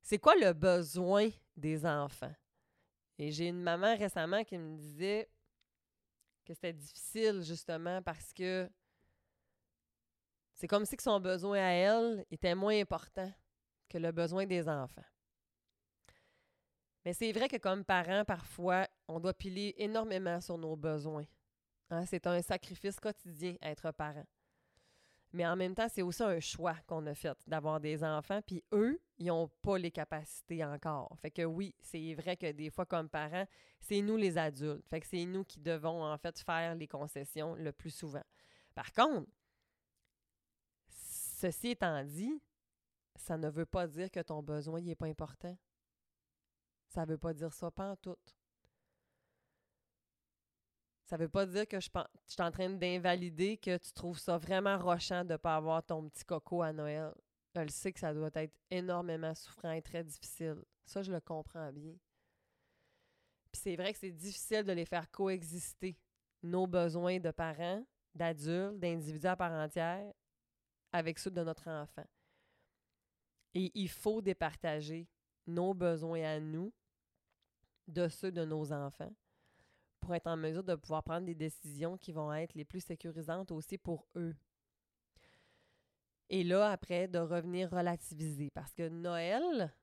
C'est 0.02 0.20
quoi 0.20 0.36
le 0.36 0.54
besoin 0.54 1.30
des 1.56 1.86
enfants? 1.86 2.34
Et 3.18 3.32
j'ai 3.32 3.48
une 3.48 3.62
maman 3.62 3.96
récemment 3.96 4.44
qui 4.44 4.58
me 4.58 4.78
disait 4.78 5.30
que 6.46 6.54
c'était 6.54 6.74
difficile 6.74 7.42
justement 7.44 8.02
parce 8.02 8.32
que 8.34 8.70
c'est 10.54 10.68
comme 10.68 10.86
si 10.86 10.96
son 11.00 11.20
besoin 11.20 11.60
à 11.60 11.72
elle 11.72 12.26
était 12.32 12.56
moins 12.56 12.80
important 12.80 13.32
que 13.90 13.98
le 13.98 14.12
besoin 14.12 14.46
des 14.46 14.68
enfants. 14.68 15.06
Mais 17.08 17.14
c'est 17.14 17.32
vrai 17.32 17.48
que 17.48 17.56
comme 17.56 17.86
parents, 17.86 18.26
parfois, 18.26 18.86
on 19.08 19.22
doit 19.22 19.34
piler 19.34 19.74
énormément 19.78 20.42
sur 20.42 20.58
nos 20.58 20.76
besoins. 20.76 21.24
Hein, 21.90 22.06
c'est 22.06 22.28
un 22.28 22.42
sacrifice 22.42 23.00
quotidien 23.00 23.56
être 23.62 23.92
parent. 23.92 24.26
Mais 25.32 25.48
en 25.48 25.56
même 25.56 25.74
temps, 25.74 25.88
c'est 25.88 26.02
aussi 26.02 26.22
un 26.22 26.42
choix 26.42 26.76
qu'on 26.86 27.06
a 27.06 27.16
fait 27.16 27.38
d'avoir 27.48 27.80
des 27.80 28.04
enfants, 28.04 28.42
puis 28.46 28.62
eux, 28.74 29.00
ils 29.20 29.28
n'ont 29.28 29.48
pas 29.62 29.78
les 29.78 29.90
capacités 29.90 30.66
encore. 30.66 31.16
Fait 31.22 31.32
que 31.32 31.44
oui, 31.44 31.74
c'est 31.80 32.14
vrai 32.14 32.36
que 32.36 32.52
des 32.52 32.70
fois, 32.70 32.86
comme 32.86 33.08
parents, 33.08 33.48
c'est 33.80 34.02
nous 34.02 34.18
les 34.18 34.38
adultes. 34.38 34.86
Fait 34.90 35.00
que 35.00 35.08
c'est 35.08 35.24
nous 35.24 35.46
qui 35.46 35.62
devons 35.62 36.04
en 36.04 36.18
fait 36.18 36.38
faire 36.40 36.76
les 36.76 36.90
concessions 36.90 37.56
le 37.56 37.72
plus 37.72 37.96
souvent. 37.96 38.26
Par 38.76 38.92
contre, 38.92 39.30
ceci 40.90 41.70
étant 41.70 42.04
dit, 42.04 42.42
ça 43.16 43.38
ne 43.38 43.48
veut 43.48 43.66
pas 43.66 43.88
dire 43.88 44.12
que 44.12 44.20
ton 44.20 44.44
besoin 44.44 44.82
n'est 44.82 44.94
pas 44.94 45.08
important. 45.08 45.58
Ça 46.88 47.06
ne 47.06 47.12
veut 47.12 47.18
pas 47.18 47.34
dire 47.34 47.54
ça, 47.54 47.70
pas 47.72 47.92
en 47.92 47.96
tout. 47.96 48.18
Ça 51.06 51.18
ne 51.18 51.24
veut 51.24 51.30
pas 51.30 51.46
dire 51.46 51.68
que 51.68 51.80
je, 51.80 51.90
je 51.94 52.34
suis 52.34 52.42
en 52.42 52.52
train 52.52 52.70
d'invalider 52.70 53.58
que 53.58 53.78
tu 53.78 53.94
trouves 53.94 54.20
ça 54.20 54.38
vraiment 54.38 54.78
rochant 54.78 55.24
de 55.24 55.34
ne 55.34 55.38
pas 55.38 55.56
avoir 55.56 55.84
ton 55.84 56.10
petit 56.10 56.26
coco 56.26 56.62
à 56.62 56.74
Noël. 56.74 57.14
Je 57.56 57.62
le 57.62 57.70
sais 57.70 57.94
que 57.94 58.00
ça 58.00 58.14
doit 58.14 58.30
être 58.34 58.54
énormément 58.70 59.34
souffrant 59.34 59.72
et 59.72 59.82
très 59.82 60.04
difficile. 60.04 60.58
Ça, 60.86 61.02
je 61.02 61.12
le 61.12 61.22
comprends 61.22 61.72
bien. 61.72 61.96
Puis 63.52 63.62
c'est 63.62 63.76
vrai 63.76 63.94
que 63.94 64.00
c'est 64.00 64.12
difficile 64.12 64.64
de 64.64 64.74
les 64.74 64.86
faire 64.86 65.10
coexister, 65.10 65.98
nos 66.44 66.68
besoins 66.68 67.20
de 67.20 67.32
parents, 67.32 67.84
d'adultes, 68.14 68.80
d'individus 68.80 69.28
à 69.28 69.36
part 69.36 69.54
entière, 69.54 70.14
avec 70.92 71.20
ceux 71.20 71.32
de 71.32 71.44
notre 71.44 71.70
enfant. 71.70 72.06
Et 73.54 73.72
il 73.74 73.90
faut 73.90 74.22
départager 74.22 75.08
nos 75.46 75.74
besoins 75.74 76.24
à 76.24 76.40
nous 76.40 76.74
de 77.88 78.08
ceux 78.08 78.32
de 78.32 78.46
nos 78.46 78.72
enfants 78.72 79.14
pour 80.00 80.16
être 80.16 80.28
en 80.28 80.38
mesure 80.38 80.64
de 80.64 80.76
pouvoir 80.76 81.04
prendre 81.04 81.26
des 81.26 81.36
décisions 81.36 81.98
qui 81.98 82.12
vont 82.12 82.34
être 82.34 82.54
les 82.54 82.66
plus 82.66 82.82
sécurisantes 82.82 83.52
aussi 83.52 83.78
pour 83.78 84.08
eux. 84.16 84.36
Et 86.30 86.44
là, 86.44 86.72
après, 86.72 87.08
de 87.08 87.20
revenir 87.20 87.70
relativiser. 87.70 88.50
Parce 88.52 88.74
que 88.74 88.88
Noël, 88.90 89.74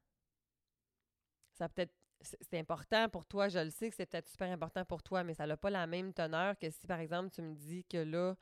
ça 1.53 1.69
peut-être. 1.69 1.95
C'est 2.41 2.59
important 2.59 3.11
pour 3.11 3.27
toi, 3.27 3.49
je 3.49 3.59
le 3.59 3.69
sais 3.69 3.91
que 3.91 3.97
c'est 3.97 4.07
peut-être 4.07 4.29
super 4.29 4.51
important 4.51 4.83
pour 4.87 5.03
toi, 5.03 5.25
mais 5.25 5.35
ça 5.35 5.47
n'a 5.47 5.59
pas 5.59 5.69
la 5.69 5.87
même 5.87 6.15
teneur 6.15 6.59
que 6.59 6.71
si, 6.71 6.87
par 6.87 6.99
exemple, 6.99 7.29
tu 7.31 7.43
me 7.43 7.55
dis 7.55 7.85
que 7.85 7.99
là, 7.99 8.35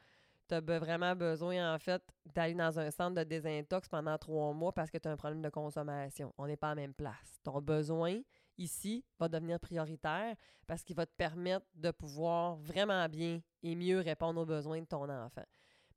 tu 0.49 0.55
as 0.55 0.61
vraiment 0.61 1.17
besoin, 1.17 1.75
en 1.75 1.79
fait, 1.81 2.01
d'aller 2.27 2.55
dans 2.55 2.79
un 2.79 2.93
centre 2.93 3.17
de 3.17 3.25
désintox 3.25 3.89
pendant 3.89 4.17
trois 4.19 4.53
mois 4.53 4.73
parce 4.73 4.89
que 4.89 4.99
tu 4.99 5.09
as 5.09 5.11
un 5.11 5.17
problème 5.17 5.43
de 5.43 5.49
consommation. 5.49 6.33
On 6.39 6.47
n'est 6.47 6.57
pas 6.57 6.69
à 6.69 6.75
la 6.77 6.83
même 6.83 6.95
place. 6.95 7.41
Ton 7.43 7.61
besoin, 7.61 8.21
ici, 8.59 9.05
va 9.19 9.29
devenir 9.29 9.59
prioritaire 9.61 10.37
parce 10.67 10.83
qu'il 10.83 10.97
va 10.97 11.07
te 11.07 11.15
permettre 11.17 11.67
de 11.75 11.91
pouvoir 11.91 12.57
vraiment 12.57 13.09
bien 13.09 13.41
et 13.63 13.75
mieux 13.75 14.01
répondre 14.01 14.41
aux 14.41 14.47
besoins 14.47 14.81
de 14.81 14.87
ton 14.87 15.09
enfant. 15.09 15.45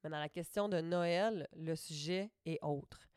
Mais 0.04 0.10
dans 0.10 0.20
la 0.20 0.30
question 0.30 0.70
de 0.70 0.82
Noël, 0.82 1.48
le 1.56 1.76
sujet 1.76 2.32
est 2.46 2.60
autre. 2.62 3.08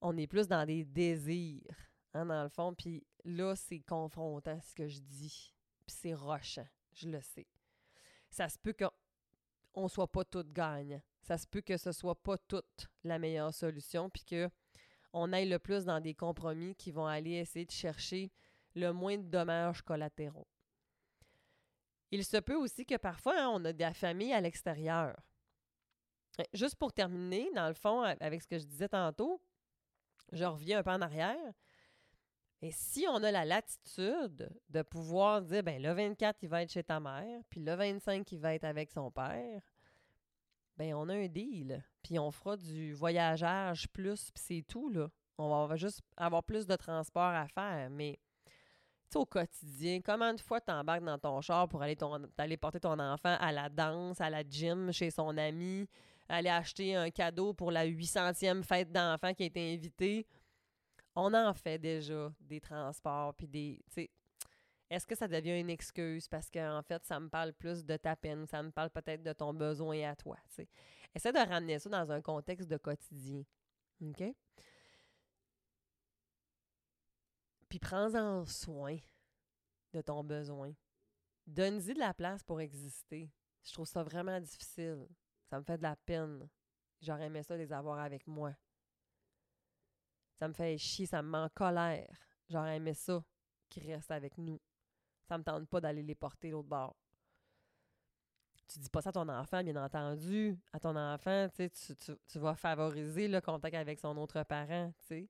On 0.00 0.16
est 0.16 0.26
plus 0.26 0.48
dans 0.48 0.64
des 0.64 0.84
désirs, 0.84 1.76
hein, 2.14 2.26
dans 2.26 2.42
le 2.42 2.48
fond. 2.48 2.74
Puis 2.74 3.04
là, 3.24 3.54
c'est 3.56 3.80
confrontant 3.80 4.60
ce 4.60 4.74
que 4.74 4.86
je 4.86 5.00
dis. 5.00 5.54
Puis 5.86 5.96
c'est 5.96 6.14
rochant, 6.14 6.66
je 6.92 7.08
le 7.08 7.20
sais. 7.20 7.46
Ça 8.30 8.48
se 8.48 8.58
peut 8.58 8.72
que 8.72 8.84
on 9.74 9.88
soit 9.88 10.10
pas 10.10 10.24
toutes 10.24 10.52
gagnants. 10.52 11.02
Ça 11.22 11.38
se 11.38 11.46
peut 11.46 11.60
que 11.60 11.76
ce 11.76 11.92
soit 11.92 12.20
pas 12.20 12.36
toute 12.36 12.88
la 13.04 13.18
meilleure 13.18 13.54
solution, 13.54 14.10
puis 14.10 14.24
que 14.24 14.50
on 15.12 15.32
aille 15.32 15.48
le 15.48 15.58
plus 15.58 15.84
dans 15.84 16.00
des 16.00 16.14
compromis 16.14 16.74
qui 16.74 16.90
vont 16.90 17.06
aller 17.06 17.32
essayer 17.32 17.66
de 17.66 17.70
chercher 17.70 18.30
le 18.74 18.92
moins 18.92 19.18
de 19.18 19.24
dommages 19.24 19.82
collatéraux. 19.82 20.46
Il 22.10 22.24
se 22.24 22.36
peut 22.36 22.56
aussi 22.56 22.84
que 22.84 22.96
parfois, 22.96 23.40
hein, 23.40 23.48
on 23.48 23.64
a 23.64 23.72
de 23.72 23.80
la 23.80 23.94
famille 23.94 24.32
à 24.32 24.40
l'extérieur. 24.40 25.18
Eh, 26.38 26.44
juste 26.52 26.76
pour 26.76 26.92
terminer, 26.92 27.50
dans 27.54 27.68
le 27.68 27.74
fond, 27.74 28.02
avec 28.02 28.42
ce 28.42 28.48
que 28.48 28.58
je 28.58 28.64
disais 28.64 28.88
tantôt, 28.88 29.42
je 30.32 30.44
reviens 30.44 30.78
un 30.78 30.82
peu 30.82 30.90
en 30.90 31.00
arrière. 31.00 31.52
Et 32.60 32.70
si 32.70 33.06
on 33.08 33.22
a 33.22 33.30
la 33.32 33.44
latitude 33.44 34.48
de 34.68 34.82
pouvoir 34.82 35.42
dire, 35.42 35.62
ben 35.62 35.82
le 35.82 35.92
24, 35.92 36.38
il 36.42 36.48
va 36.48 36.62
être 36.62 36.70
chez 36.70 36.84
ta 36.84 37.00
mère, 37.00 37.40
puis 37.50 37.60
le 37.60 37.74
25, 37.74 38.30
il 38.30 38.38
va 38.38 38.54
être 38.54 38.64
avec 38.64 38.90
son 38.90 39.10
père, 39.10 39.60
ben 40.76 40.94
on 40.94 41.08
a 41.08 41.14
un 41.14 41.26
deal. 41.26 41.84
Puis 42.02 42.18
on 42.18 42.30
fera 42.30 42.56
du 42.56 42.92
voyageage 42.92 43.88
plus, 43.88 44.30
puis 44.30 44.44
c'est 44.44 44.62
tout, 44.62 44.88
là. 44.90 45.08
On 45.38 45.66
va 45.66 45.76
juste 45.76 46.02
avoir 46.16 46.44
plus 46.44 46.66
de 46.66 46.76
transport 46.76 47.22
à 47.22 47.48
faire, 47.48 47.90
mais 47.90 48.20
au 49.16 49.26
quotidien, 49.26 50.00
comment 50.00 50.32
de 50.32 50.40
fois 50.40 50.60
tu 50.60 50.72
embarques 50.72 51.04
dans 51.04 51.18
ton 51.18 51.40
char 51.40 51.68
pour 51.68 51.82
aller, 51.82 51.96
aller 52.38 52.56
porter 52.56 52.80
ton 52.80 52.98
enfant 52.98 53.36
à 53.40 53.52
la 53.52 53.68
danse, 53.68 54.20
à 54.20 54.30
la 54.30 54.42
gym, 54.42 54.92
chez 54.92 55.10
son 55.10 55.36
ami, 55.36 55.88
aller 56.28 56.48
acheter 56.48 56.94
un 56.94 57.10
cadeau 57.10 57.52
pour 57.52 57.70
la 57.70 57.86
800e 57.86 58.62
fête 58.62 58.90
d'enfant 58.92 59.34
qui 59.34 59.44
a 59.44 59.46
été 59.46 59.74
invité? 59.74 60.26
on 61.14 61.34
en 61.34 61.52
fait 61.54 61.78
déjà 61.78 62.32
des 62.40 62.60
transports, 62.60 63.34
puis 63.34 63.46
des. 63.46 63.80
Est-ce 64.90 65.06
que 65.06 65.14
ça 65.14 65.26
devient 65.26 65.58
une 65.58 65.70
excuse? 65.70 66.28
Parce 66.28 66.50
qu'en 66.50 66.82
fait, 66.82 67.02
ça 67.04 67.18
me 67.18 67.28
parle 67.28 67.54
plus 67.54 67.84
de 67.84 67.96
ta 67.96 68.14
peine, 68.14 68.46
ça 68.46 68.62
me 68.62 68.70
parle 68.70 68.90
peut-être 68.90 69.22
de 69.22 69.32
ton 69.32 69.54
besoin 69.54 70.10
à 70.10 70.16
toi, 70.16 70.36
sais? 70.48 70.68
Essaie 71.14 71.32
de 71.32 71.38
ramener 71.38 71.78
ça 71.78 71.90
dans 71.90 72.10
un 72.10 72.20
contexte 72.20 72.68
de 72.68 72.76
quotidien. 72.76 73.42
OK? 74.02 74.22
Puis 77.72 77.78
prends-en 77.78 78.44
soin 78.44 78.98
de 79.94 80.02
ton 80.02 80.22
besoin. 80.22 80.74
Donne-y 81.46 81.94
de 81.94 81.98
la 82.00 82.12
place 82.12 82.42
pour 82.42 82.60
exister. 82.60 83.32
Je 83.64 83.72
trouve 83.72 83.86
ça 83.86 84.02
vraiment 84.02 84.38
difficile. 84.38 85.08
Ça 85.48 85.58
me 85.58 85.64
fait 85.64 85.78
de 85.78 85.82
la 85.82 85.96
peine. 85.96 86.50
J'aurais 87.00 87.28
aimé 87.28 87.42
ça 87.42 87.56
les 87.56 87.72
avoir 87.72 87.98
avec 88.00 88.26
moi 88.26 88.52
Ça 90.38 90.48
me 90.48 90.52
fait 90.52 90.76
chier, 90.76 91.06
ça 91.06 91.22
me 91.22 91.30
met 91.30 91.38
en 91.38 91.48
colère. 91.48 92.14
J'aurais 92.46 92.76
aimé 92.76 92.92
ça 92.92 93.24
qu'ils 93.70 93.90
restent 93.90 94.10
avec 94.10 94.36
nous. 94.36 94.60
Ça 95.26 95.38
me 95.38 95.42
tente 95.42 95.66
pas 95.66 95.80
d'aller 95.80 96.02
les 96.02 96.14
porter 96.14 96.50
l'autre 96.50 96.68
bord. 96.68 96.94
Tu 98.68 98.80
dis 98.80 98.90
pas 98.90 99.00
ça 99.00 99.08
à 99.08 99.12
ton 99.12 99.30
enfant, 99.30 99.64
bien 99.64 99.82
entendu. 99.82 100.58
À 100.74 100.78
ton 100.78 100.94
enfant, 100.94 101.48
tu, 101.56 101.70
tu, 101.70 102.12
tu 102.28 102.38
vas 102.38 102.54
favoriser 102.54 103.28
le 103.28 103.40
contact 103.40 103.76
avec 103.76 103.98
son 103.98 104.14
autre 104.18 104.42
parent, 104.42 104.92
tu 104.98 105.06
sais. 105.06 105.28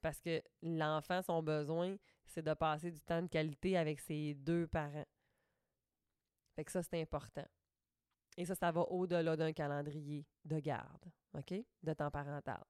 Parce 0.00 0.20
que 0.20 0.42
l'enfant, 0.62 1.22
son 1.22 1.42
besoin, 1.42 1.96
c'est 2.26 2.42
de 2.42 2.54
passer 2.54 2.90
du 2.90 3.00
temps 3.00 3.22
de 3.22 3.28
qualité 3.28 3.76
avec 3.76 4.00
ses 4.00 4.34
deux 4.34 4.66
parents. 4.66 5.06
Fait 6.54 6.64
que 6.64 6.72
ça, 6.72 6.82
c'est 6.82 7.00
important. 7.00 7.46
Et 8.36 8.44
ça, 8.44 8.54
ça 8.54 8.70
va 8.70 8.82
au-delà 8.82 9.36
d'un 9.36 9.52
calendrier 9.52 10.26
de 10.44 10.60
garde, 10.60 11.04
OK? 11.34 11.54
De 11.82 11.92
temps 11.92 12.10
parental. 12.10 12.62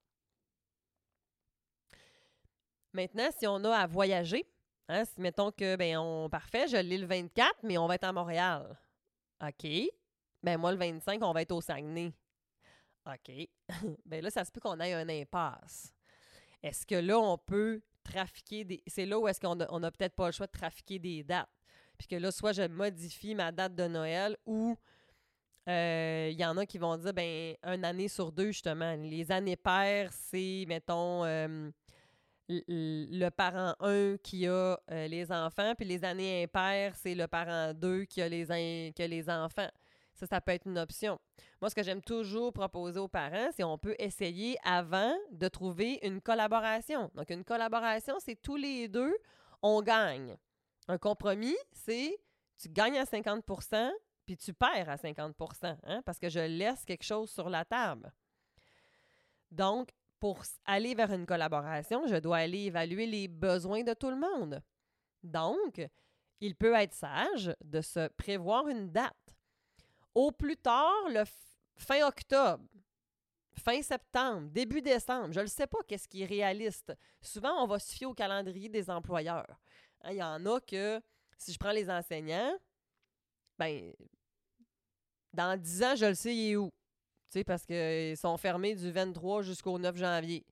Maintenant, 2.93 3.29
si 3.37 3.47
on 3.47 3.63
a 3.65 3.77
à 3.77 3.87
voyager, 3.87 4.47
hein, 4.89 5.05
mettons 5.19 5.53
que, 5.53 5.77
ben, 5.77 5.99
on, 5.99 6.31
parfait, 6.31 6.67
je 6.69 6.77
l'ai 6.77 6.99
le 6.99 7.07
24, 7.07 7.59
mais 7.63 7.77
on 7.77 7.87
va 7.87 7.97
être 7.97 8.05
à 8.05 8.13
Montréal. 8.13 8.79
OK. 9.43 9.69
Ben, 10.43 10.57
moi, 10.57 10.73
le 10.73 10.79
25, 10.79 11.23
on 11.23 11.33
va 11.33 11.43
être 11.43 11.53
au 11.53 11.61
Saguenay. 11.61 12.13
OK. 13.07 13.49
ben 14.07 14.23
là, 14.23 14.31
ça 14.31 14.45
se 14.45 14.51
peut 14.51 14.61
qu'on 14.61 14.81
ait 14.81 14.95
un 14.95 15.09
impasse. 15.09 15.93
Est-ce 16.63 16.87
que 16.87 16.95
là, 16.95 17.19
on 17.19 17.39
peut 17.39 17.81
trafiquer 18.03 18.65
des. 18.65 18.83
C'est 18.87 19.07
là 19.07 19.19
où 19.19 19.29
est-ce 19.29 19.41
qu'on 19.41 19.59
a, 19.61 19.91
peut-être 19.91 20.15
pas 20.15 20.27
le 20.27 20.33
choix 20.33 20.47
de 20.47 20.53
trafiquer 20.53 20.99
des 20.99 21.23
dates. 21.23 21.49
Puis 21.97 22.07
que 22.07 22.17
là, 22.17 22.31
soit 22.31 22.53
je 22.53 22.63
modifie 22.63 23.35
ma 23.35 23.51
date 23.53 23.75
de 23.75 23.87
Noël 23.87 24.37
ou 24.47 24.77
euh, 25.69 26.29
il 26.33 26.41
y 26.41 26.45
en 26.45 26.57
a 26.57 26.65
qui 26.65 26.79
vont 26.79 26.97
dire, 26.97 27.13
ben, 27.13 27.55
une 27.65 27.85
année 27.85 28.09
sur 28.09 28.33
deux, 28.33 28.53
justement. 28.53 28.95
Les 28.95 29.31
années 29.31 29.57
paires, 29.57 30.11
c'est, 30.13 30.65
mettons, 30.67 31.25
euh, 31.25 31.71
le 32.49 33.29
parent 33.29 33.75
1 33.81 34.17
qui 34.23 34.47
a 34.47 34.79
euh, 34.91 35.09
les 35.09 35.31
enfants, 35.31 35.75
puis 35.77 35.87
les 35.87 36.03
années 36.05 36.45
impaires, 36.45 36.95
c'est 36.97 37.15
le 37.15 37.27
parent 37.27 37.75
2 37.75 38.05
qui 38.05 38.23
a 38.23 38.29
les, 38.29 38.93
qui 38.95 39.03
a 39.03 39.07
les 39.07 39.29
enfants. 39.29 39.69
Ça, 40.19 40.27
ça 40.27 40.41
peut 40.41 40.53
être 40.53 40.67
une 40.67 40.79
option. 40.79 41.19
Moi, 41.61 41.71
ce 41.71 41.75
que 41.75 41.83
j'aime 41.83 42.03
toujours 42.03 42.53
proposer 42.53 42.99
aux 42.99 43.09
parents, 43.09 43.51
c'est 43.55 43.65
on 43.65 43.79
peut 43.79 43.95
essayer 43.99 44.57
avant 44.65 45.15
de 45.31 45.49
trouver 45.49 45.99
une 46.03 46.21
collaboration. 46.21 47.11
Donc, 47.15 47.31
une 47.31 47.45
collaboration, 47.45 48.17
c'est 48.19 48.41
tous 48.41 48.57
les 48.57 48.89
deux, 48.89 49.17
on 49.63 49.81
gagne. 49.83 50.37
Un 50.89 50.99
compromis, 50.99 51.57
c'est 51.73 52.19
tu 52.57 52.69
gagnes 52.69 52.99
à 52.99 53.05
50% 53.05 53.91
puis 54.29 54.37
tu 54.37 54.53
perds 54.53 54.91
à 54.91 54.97
50% 54.97 55.79
hein, 55.85 56.03
parce 56.05 56.19
que 56.19 56.29
je 56.29 56.41
laisse 56.41 56.85
quelque 56.85 57.05
chose 57.05 57.31
sur 57.31 57.49
la 57.49 57.65
table. 57.65 58.13
Donc, 59.51 59.89
pour 60.21 60.43
aller 60.67 60.95
vers 60.95 61.11
une 61.15 61.25
collaboration, 61.25 62.07
je 62.07 62.17
dois 62.17 62.37
aller 62.37 62.67
évaluer 62.67 63.07
les 63.07 63.27
besoins 63.27 63.85
de 63.85 63.95
tout 63.95 64.11
le 64.11 64.19
monde. 64.19 64.63
Donc, 65.23 65.81
il 66.41 66.55
peut 66.57 66.75
être 66.75 66.93
sage 66.93 67.55
de 67.65 67.81
se 67.81 68.09
prévoir 68.09 68.69
une 68.69 68.91
date 68.93 69.15
au 70.19 70.33
plus 70.33 70.57
tard 70.57 71.05
fin 71.77 72.05
octobre, 72.05 72.65
fin 73.57 73.81
septembre, 73.83 74.49
début 74.51 74.83
décembre. 74.83 75.33
Je 75.33 75.41
ne 75.41 75.47
sais 75.47 75.69
pas 75.69 75.79
qu'est-ce 75.87 76.09
qui 76.09 76.23
est 76.23 76.27
réaliste. 76.27 76.93
Souvent, 77.21 77.63
on 77.63 77.69
va 77.69 77.79
se 77.79 77.95
fier 77.95 78.07
au 78.07 78.15
calendrier 78.15 78.69
des 78.69 78.91
employeurs. 78.91 79.61
Hein, 80.03 80.11
il 80.11 80.17
y 80.17 80.23
en 80.23 80.45
a 80.45 80.61
que, 80.61 81.01
si 81.39 81.53
je 81.53 81.59
prends 81.59 81.71
les 81.71 81.89
enseignants, 81.89 82.53
ben, 83.57 83.93
dans 85.33 85.57
10 85.57 85.83
ans, 85.85 85.95
je 85.95 86.07
le 86.07 86.15
sais, 86.15 86.35
il 86.35 86.51
est 86.51 86.57
où? 86.57 86.73
Tu 87.31 87.39
sais, 87.39 87.45
parce 87.45 87.65
qu'ils 87.65 88.17
sont 88.17 88.37
fermés 88.39 88.75
du 88.75 88.91
23 88.91 89.43
jusqu'au 89.43 89.79
9 89.79 89.97
janvier. 89.97 90.45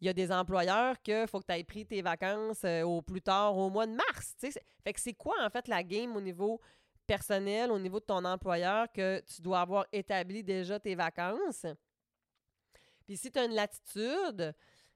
Il 0.00 0.06
y 0.06 0.08
a 0.08 0.12
des 0.12 0.30
employeurs 0.30 1.02
que 1.02 1.26
faut 1.26 1.40
que 1.40 1.46
tu 1.46 1.52
aies 1.52 1.64
pris 1.64 1.84
tes 1.84 2.00
vacances 2.00 2.62
euh, 2.64 2.82
au 2.82 3.02
plus 3.02 3.20
tard 3.20 3.56
au 3.56 3.70
mois 3.70 3.86
de 3.86 3.92
mars. 3.92 4.36
Tu. 4.40 4.52
Fait 4.84 4.92
que 4.92 5.00
c'est 5.00 5.14
quoi, 5.14 5.34
en 5.40 5.50
fait, 5.50 5.66
la 5.66 5.82
game 5.82 6.14
au 6.14 6.20
niveau 6.20 6.60
personnel 7.10 7.72
au 7.72 7.78
niveau 7.80 7.98
de 7.98 8.04
ton 8.04 8.24
employeur 8.24 8.86
que 8.92 9.20
tu 9.26 9.42
dois 9.42 9.62
avoir 9.62 9.84
établi 9.92 10.44
déjà 10.44 10.78
tes 10.78 10.94
vacances. 10.94 11.66
Puis 13.04 13.16
si 13.16 13.32
tu 13.32 13.38
as 13.40 13.46
une 13.46 13.54
latitude, 13.54 14.54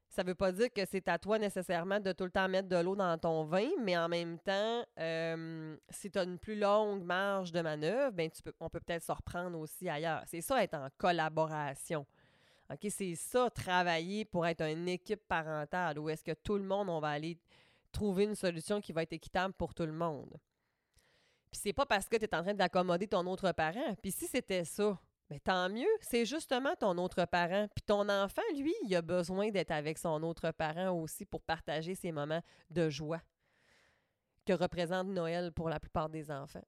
ça 0.09 0.23
ne 0.23 0.29
veut 0.29 0.37
pas 0.37 0.53
dire 0.53 0.73
que 0.73 0.85
c'est 0.85 1.09
à 1.09 1.19
toi 1.19 1.41
nécessairement 1.41 1.99
de 1.99 2.13
tout 2.13 2.23
le 2.23 2.31
temps 2.31 2.49
mettre 2.49 2.69
de 2.69 2.77
l'eau 2.77 2.95
dans 2.95 3.19
ton 3.19 3.43
vin, 3.43 3.69
mais 3.81 3.99
en 3.99 4.09
même 4.09 4.39
temps, 4.39 4.85
euh, 5.01 5.77
si 5.91 6.09
tu 6.09 6.17
as 6.17 6.23
une 6.23 6.39
plus 6.39 6.57
longue 6.57 7.03
marge 7.03 7.51
de 7.51 7.61
manœuvre, 7.63 8.13
ben 8.13 8.31
tu 8.31 8.45
peux, 8.45 8.53
on 8.61 8.71
peut 8.71 8.79
peut-être 8.79 9.03
se 9.03 9.11
reprendre 9.11 9.59
aussi 9.59 9.89
ailleurs. 9.89 10.23
C'est 10.27 10.41
ça 10.41 10.63
être 10.63 10.75
en 10.75 10.87
collaboration. 10.97 12.07
C'est 12.91 13.17
ça 13.17 13.51
travailler 13.51 14.25
pour 14.25 14.47
être 14.47 14.63
une 14.63 14.89
équipe 14.89 15.27
parentale 15.27 15.99
où 15.99 16.09
est-ce 16.09 16.23
que 16.23 16.35
tout 16.45 16.59
le 16.59 16.65
monde, 16.65 16.89
on 16.89 17.01
va 17.01 17.09
aller 17.09 17.41
trouver 17.91 18.23
une 18.23 18.37
solution 18.37 18.81
qui 18.81 18.93
va 18.93 19.03
être 19.03 19.15
équitable 19.15 19.53
pour 19.55 19.75
tout 19.75 19.85
le 19.85 19.93
monde. 19.93 20.39
Puis 21.55 21.61
c'est 21.63 21.73
pas 21.73 21.87
parce 21.87 22.09
que 22.09 22.17
tu 22.17 22.25
es 22.25 22.35
en 22.35 22.43
train 22.43 22.53
d'accommoder 22.53 23.07
ton 23.07 23.25
autre 23.29 23.53
parent. 23.53 23.95
Puis 24.03 24.11
si 24.11 24.27
c'était 24.27 24.65
ça, 24.65 24.99
mais 25.31 25.39
tant 25.39 25.69
mieux, 25.69 25.87
c'est 26.01 26.25
justement 26.25 26.75
ton 26.75 26.99
autre 26.99 27.27
parent. 27.27 27.69
Puis 27.77 27.85
ton 27.87 28.09
enfant, 28.09 28.43
lui, 28.57 28.75
il 28.83 28.97
a 28.97 29.03
besoin 29.03 29.51
d'être 29.51 29.71
avec 29.71 29.99
son 29.99 30.21
autre 30.25 30.51
parent 30.51 30.91
aussi 30.91 31.25
pour 31.25 31.43
partager 31.43 31.95
ces 31.95 32.11
moments 32.11 32.43
de 32.71 32.91
joie 32.91 33.21
que 34.45 34.53
représente 34.53 35.07
Noël 35.07 35.53
pour 35.53 35.69
la 35.69 35.79
plupart 35.79 36.09
des 36.09 36.29
enfants. 36.29 36.65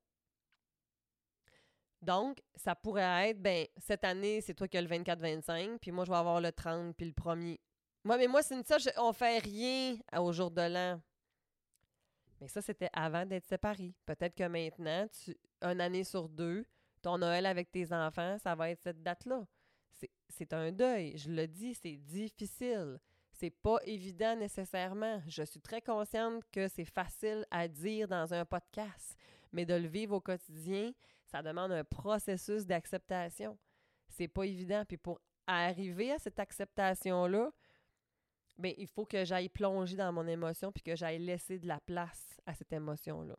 Donc, 2.01 2.41
ça 2.55 2.77
pourrait 2.77 3.31
être, 3.31 3.43
ben, 3.43 3.67
cette 3.79 4.05
année, 4.05 4.41
c'est 4.41 4.55
toi 4.55 4.69
qui 4.69 4.79
as 4.79 4.83
le 4.83 4.89
24-25, 4.89 5.79
puis 5.81 5.91
moi, 5.91 6.05
je 6.05 6.13
vais 6.13 6.17
avoir 6.17 6.41
le 6.41 6.53
30, 6.53 6.95
puis 6.97 7.07
le 7.07 7.13
premier. 7.13 7.59
Moi, 8.05 8.19
mais 8.19 8.29
moi, 8.29 8.41
c'est 8.41 8.55
une 8.55 8.63
ça, 8.63 8.77
on 8.99 9.13
fait 9.13 9.39
rien 9.39 9.97
au 10.17 10.31
jour 10.31 10.53
de 10.53 10.63
l'an. 10.63 11.01
Mais 12.41 12.49
ça, 12.49 12.61
c'était 12.61 12.91
avant 12.93 13.25
d'être 13.25 13.47
séparés. 13.47 13.95
Peut-être 14.05 14.35
que 14.35 14.47
maintenant, 14.47 15.07
tu, 15.09 15.37
une 15.63 15.81
année 15.81 16.05
sur 16.05 16.29
deux, 16.29 16.67
ton 17.03 17.19
Noël 17.19 17.47
avec 17.47 17.71
tes 17.71 17.93
enfants, 17.93 18.37
ça 18.39 18.55
va 18.55 18.71
être 18.71 18.83
cette 18.83 19.03
date-là. 19.03 19.47
C'est 20.29 20.53
un 20.53 20.73
deuil. 20.73 21.17
Je 21.17 21.31
le 21.31 21.47
dis, 21.47 21.75
c'est 21.75 21.97
difficile. 21.97 22.99
C'est 23.33 23.51
pas 23.51 23.79
évident 23.85 24.37
nécessairement. 24.37 25.23
Je 25.27 25.43
suis 25.43 25.61
très 25.61 25.81
consciente 25.81 26.43
que 26.51 26.69
c'est 26.69 26.85
facile 26.85 27.47
à 27.51 27.69
dire 27.69 28.09
dans 28.09 28.35
un 28.35 28.45
podcast, 28.45 29.17
mais 29.53 29.65
de 29.65 29.75
le 29.75 29.89
vivre 29.89 30.17
au 30.17 30.21
quotidien, 30.21 30.93
ça 31.27 31.43
demande 31.43 31.73
un 31.73 31.85
processus 31.85 32.67
d'acceptation. 32.67 33.59
C'est 34.09 34.29
pas 34.29 34.45
évident. 34.45 34.85
Puis 34.87 34.97
pour 34.97 35.21
arriver 35.47 36.13
à 36.13 36.19
cette 36.19 36.39
acceptation-là, 36.39 37.51
bien, 38.59 38.73
il 38.77 38.87
faut 38.87 39.05
que 39.05 39.25
j'aille 39.25 39.49
plonger 39.49 39.97
dans 39.97 40.13
mon 40.13 40.27
émotion 40.27 40.73
puis 40.73 40.83
que 40.83 40.97
j'aille 40.97 41.19
laisser 41.19 41.59
de 41.59 41.67
la 41.67 41.81
place 41.81 42.41
à 42.47 42.55
cette 42.55 42.73
émotion-là. 42.73 43.37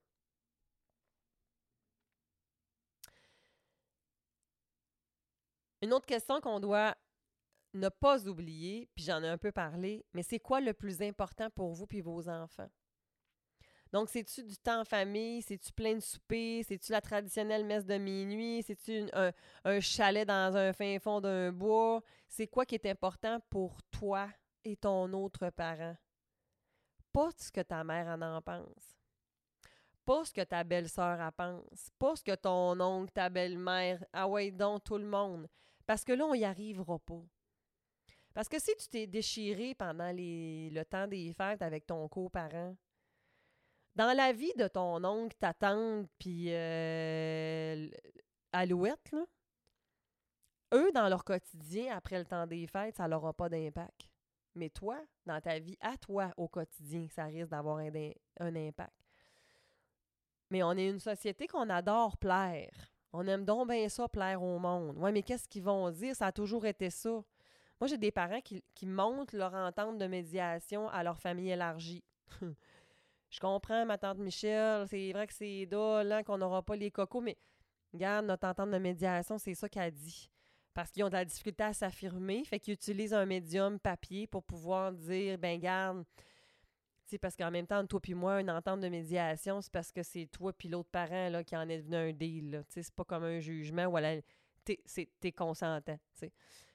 Une 5.82 5.93
autre 5.93 6.06
question 6.06 6.41
qu'on 6.41 6.60
doit 6.60 6.95
ne 7.73 7.89
pas 7.89 8.27
oublier, 8.27 8.89
puis 8.95 9.03
j'en 9.03 9.21
ai 9.23 9.27
un 9.27 9.38
peu 9.38 9.51
parlé, 9.51 10.06
mais 10.13 10.23
c'est 10.23 10.39
quoi 10.39 10.60
le 10.60 10.73
plus 10.73 11.01
important 11.01 11.49
pour 11.51 11.73
vous 11.73 11.86
puis 11.86 12.01
vos 12.01 12.27
enfants? 12.27 12.69
Donc, 13.93 14.10
c'est-tu 14.10 14.43
du 14.43 14.58
temps 14.58 14.82
en 14.82 14.86
famille? 14.86 15.41
C'est-tu 15.41 15.71
plein 15.71 15.95
de 15.95 16.01
souper? 16.01 16.63
C'est-tu 16.63 16.91
la 16.91 16.99
traditionnelle 16.99 17.63
messe 17.65 17.86
de 17.86 17.97
minuit? 17.97 18.62
C'est-tu 18.63 19.06
un, 19.13 19.32
un, 19.63 19.80
chalet 19.80 20.27
dans 20.27 20.58
un 20.58 20.73
fin 20.73 20.99
fond 20.99 21.21
d'un 21.21 21.53
bois? 21.53 22.01
C'est 22.27 22.47
quoi 22.47 22.65
qui 22.65 22.75
est 22.75 22.86
important 22.86 23.39
pour 23.49 23.82
toi 23.84 24.27
et 24.63 24.76
ton 24.78 25.12
autre 25.13 25.50
parent. 25.50 25.96
Pas 27.13 27.30
ce 27.38 27.52
que 27.52 27.62
ta 27.62 27.84
mère 27.84 28.08
en, 28.08 28.22
en 28.22 28.41
pense. 28.41 28.98
Pas 30.06 30.24
ce 30.24 30.34
que 30.34 30.43
ta 30.43 30.63
belle-sœur 30.63 31.20
en 31.20 31.32
pense. 31.32 31.89
Pas 32.00 32.15
ce 32.15 32.24
que 32.24 32.36
ton 32.36 32.80
oncle, 32.80 33.12
ta 33.12 33.30
belle-mère, 33.30 34.04
ah 34.13 34.28
ouais, 34.28 34.52
donc 34.52 34.84
tout 34.84 34.98
le 34.98 35.06
monde. 35.06 35.48
Parce 35.86 36.04
que 36.04 36.13
là, 36.13 36.26
on 36.26 36.34
n'y 36.34 36.46
arrivera 36.46 37.00
pas. 37.00 37.24
Parce 38.34 38.48
que 38.48 38.60
si 38.60 38.76
tu 38.78 38.88
t'es 38.88 39.08
déchiré 39.08 39.74
pendant 39.74 40.12
le 40.13 40.84
temps 40.84 41.08
des 41.08 41.34
fêtes 41.34 41.62
avec 41.62 41.88
ton 41.88 42.08
coparent, 42.08 42.76
dans 43.96 44.15
la 44.15 44.32
vie 44.32 44.54
de 44.56 44.67
ton 44.67 45.04
oncle, 45.04 45.36
ta 45.39 45.56
tante, 45.56 46.08
puis 46.20 46.50
euh, 46.50 47.89
Alouette, 48.52 49.15
eux, 50.72 50.91
dans 50.91 51.10
leur 51.10 51.24
quotidien, 51.24 51.98
après 51.98 52.20
le 52.20 52.26
temps 52.26 52.46
des 52.46 52.67
fêtes, 52.67 52.98
ça 52.98 53.08
n'aura 53.08 53.34
pas 53.34 53.50
d'impact. 53.50 54.08
Mais 54.58 54.70
toi, 54.70 55.00
dans 55.26 55.39
ta 55.39 55.60
vie, 55.60 55.78
à 55.80 55.98
toi 55.98 56.32
au 56.36 56.48
quotidien, 56.48 57.08
ça 57.10 57.26
risque 57.26 57.50
d'avoir 57.50 57.78
un, 57.78 58.56
impact. 58.56 58.93
Mais 60.50 60.63
on 60.63 60.72
est 60.74 60.89
une 60.89 61.00
société 61.00 61.48
qu'on 61.48 61.70
adore 61.70 62.17
plaire. 62.17 62.91
On 63.13 63.28
aime 63.28 63.46
donc 63.46 63.70
bien 63.70 63.88
ça, 63.88 64.08
plaire 64.08 64.41
au 64.41 64.58
monde. 64.58 64.98
Ouais, 64.98 65.12
mais 65.12 65.22
qu'est-ce 65.22 65.48
qu'ils 65.48 65.63
vont 65.63 65.89
dire? 65.91 66.15
Ça 66.15 66.28
a 66.28 66.32
toujours 66.32 66.65
été 66.65 66.89
ça. 66.89 67.24
Moi, 67.80 67.88
j'ai 67.88 67.98
des 67.98 68.12
parents 68.12 68.41
qui, 68.41 68.63
qui 68.74 68.88
montrent 68.88 69.36
leur 69.36 69.54
entente 69.54 69.98
de 69.98 70.08
médiation 70.08 70.89
à 70.89 71.04
leur 71.04 71.20
famille 71.20 71.52
élargie. 71.52 72.04
Je 73.30 73.39
comprends, 73.39 73.86
ma 73.86 73.98
tante 73.98 74.20
Michel, 74.20 74.88
c'est 74.88 75.12
vrai 75.12 75.28
que 75.28 75.34
c'est 75.34 75.67
là 75.70 76.24
qu'on 76.24 76.38
n'aura 76.38 76.63
pas 76.63 76.76
les 76.76 76.89
cocos, 76.91 77.22
mais 77.22 77.38
regarde, 77.93 78.26
notre 78.26 78.48
entente 78.48 78.72
de 78.72 78.78
médiation, 78.78 79.38
c'est 79.38 79.54
ça 79.54 79.67
qu'elle 79.67 79.91
dit. 79.91 80.32
Parce 80.78 80.92
qu'ils 80.92 81.04
ont 81.04 81.08
de 81.08 81.13
la 81.13 81.26
difficulté 81.26 81.63
à 81.63 81.74
s'affirmer, 81.74 82.44
fait 82.46 82.60
qu'ils 82.60 82.76
utilisent 82.76 83.16
un 83.16 83.26
médium 83.26 83.80
papier 83.80 84.28
pour 84.28 84.44
pouvoir 84.44 84.94
dire, 84.94 85.36
ben 85.40 85.60
garde, 85.60 86.06
c'est 87.04 87.18
parce 87.18 87.36
qu'en 87.36 87.50
même 87.50 87.66
temps, 87.66 87.84
toi 87.88 88.00
puis 88.00 88.13
moi, 88.13 88.42
une 88.42 88.52
entente 88.52 88.82
de 88.82 88.88
médiation, 88.88 89.60
c'est 89.60 89.72
parce 89.72 89.92
que 89.92 90.04
c'est 90.04 90.28
toi 90.28 90.54
puis 90.54 90.70
l'autre 90.70 90.92
parent 90.92 91.30
là, 91.30 91.44
qui 91.44 91.58
en 91.58 91.68
est 91.68 91.80
devenu 91.80 91.96
un 91.96 92.13
deal. 92.13 92.63
C'est 92.70 92.92
pas 92.92 93.04
comme 93.06 93.24
un 93.24 93.40
jugement 93.40 93.86
où 93.88 93.98
t'es 94.63 94.80
es 95.24 95.32
consentant. 95.32 95.98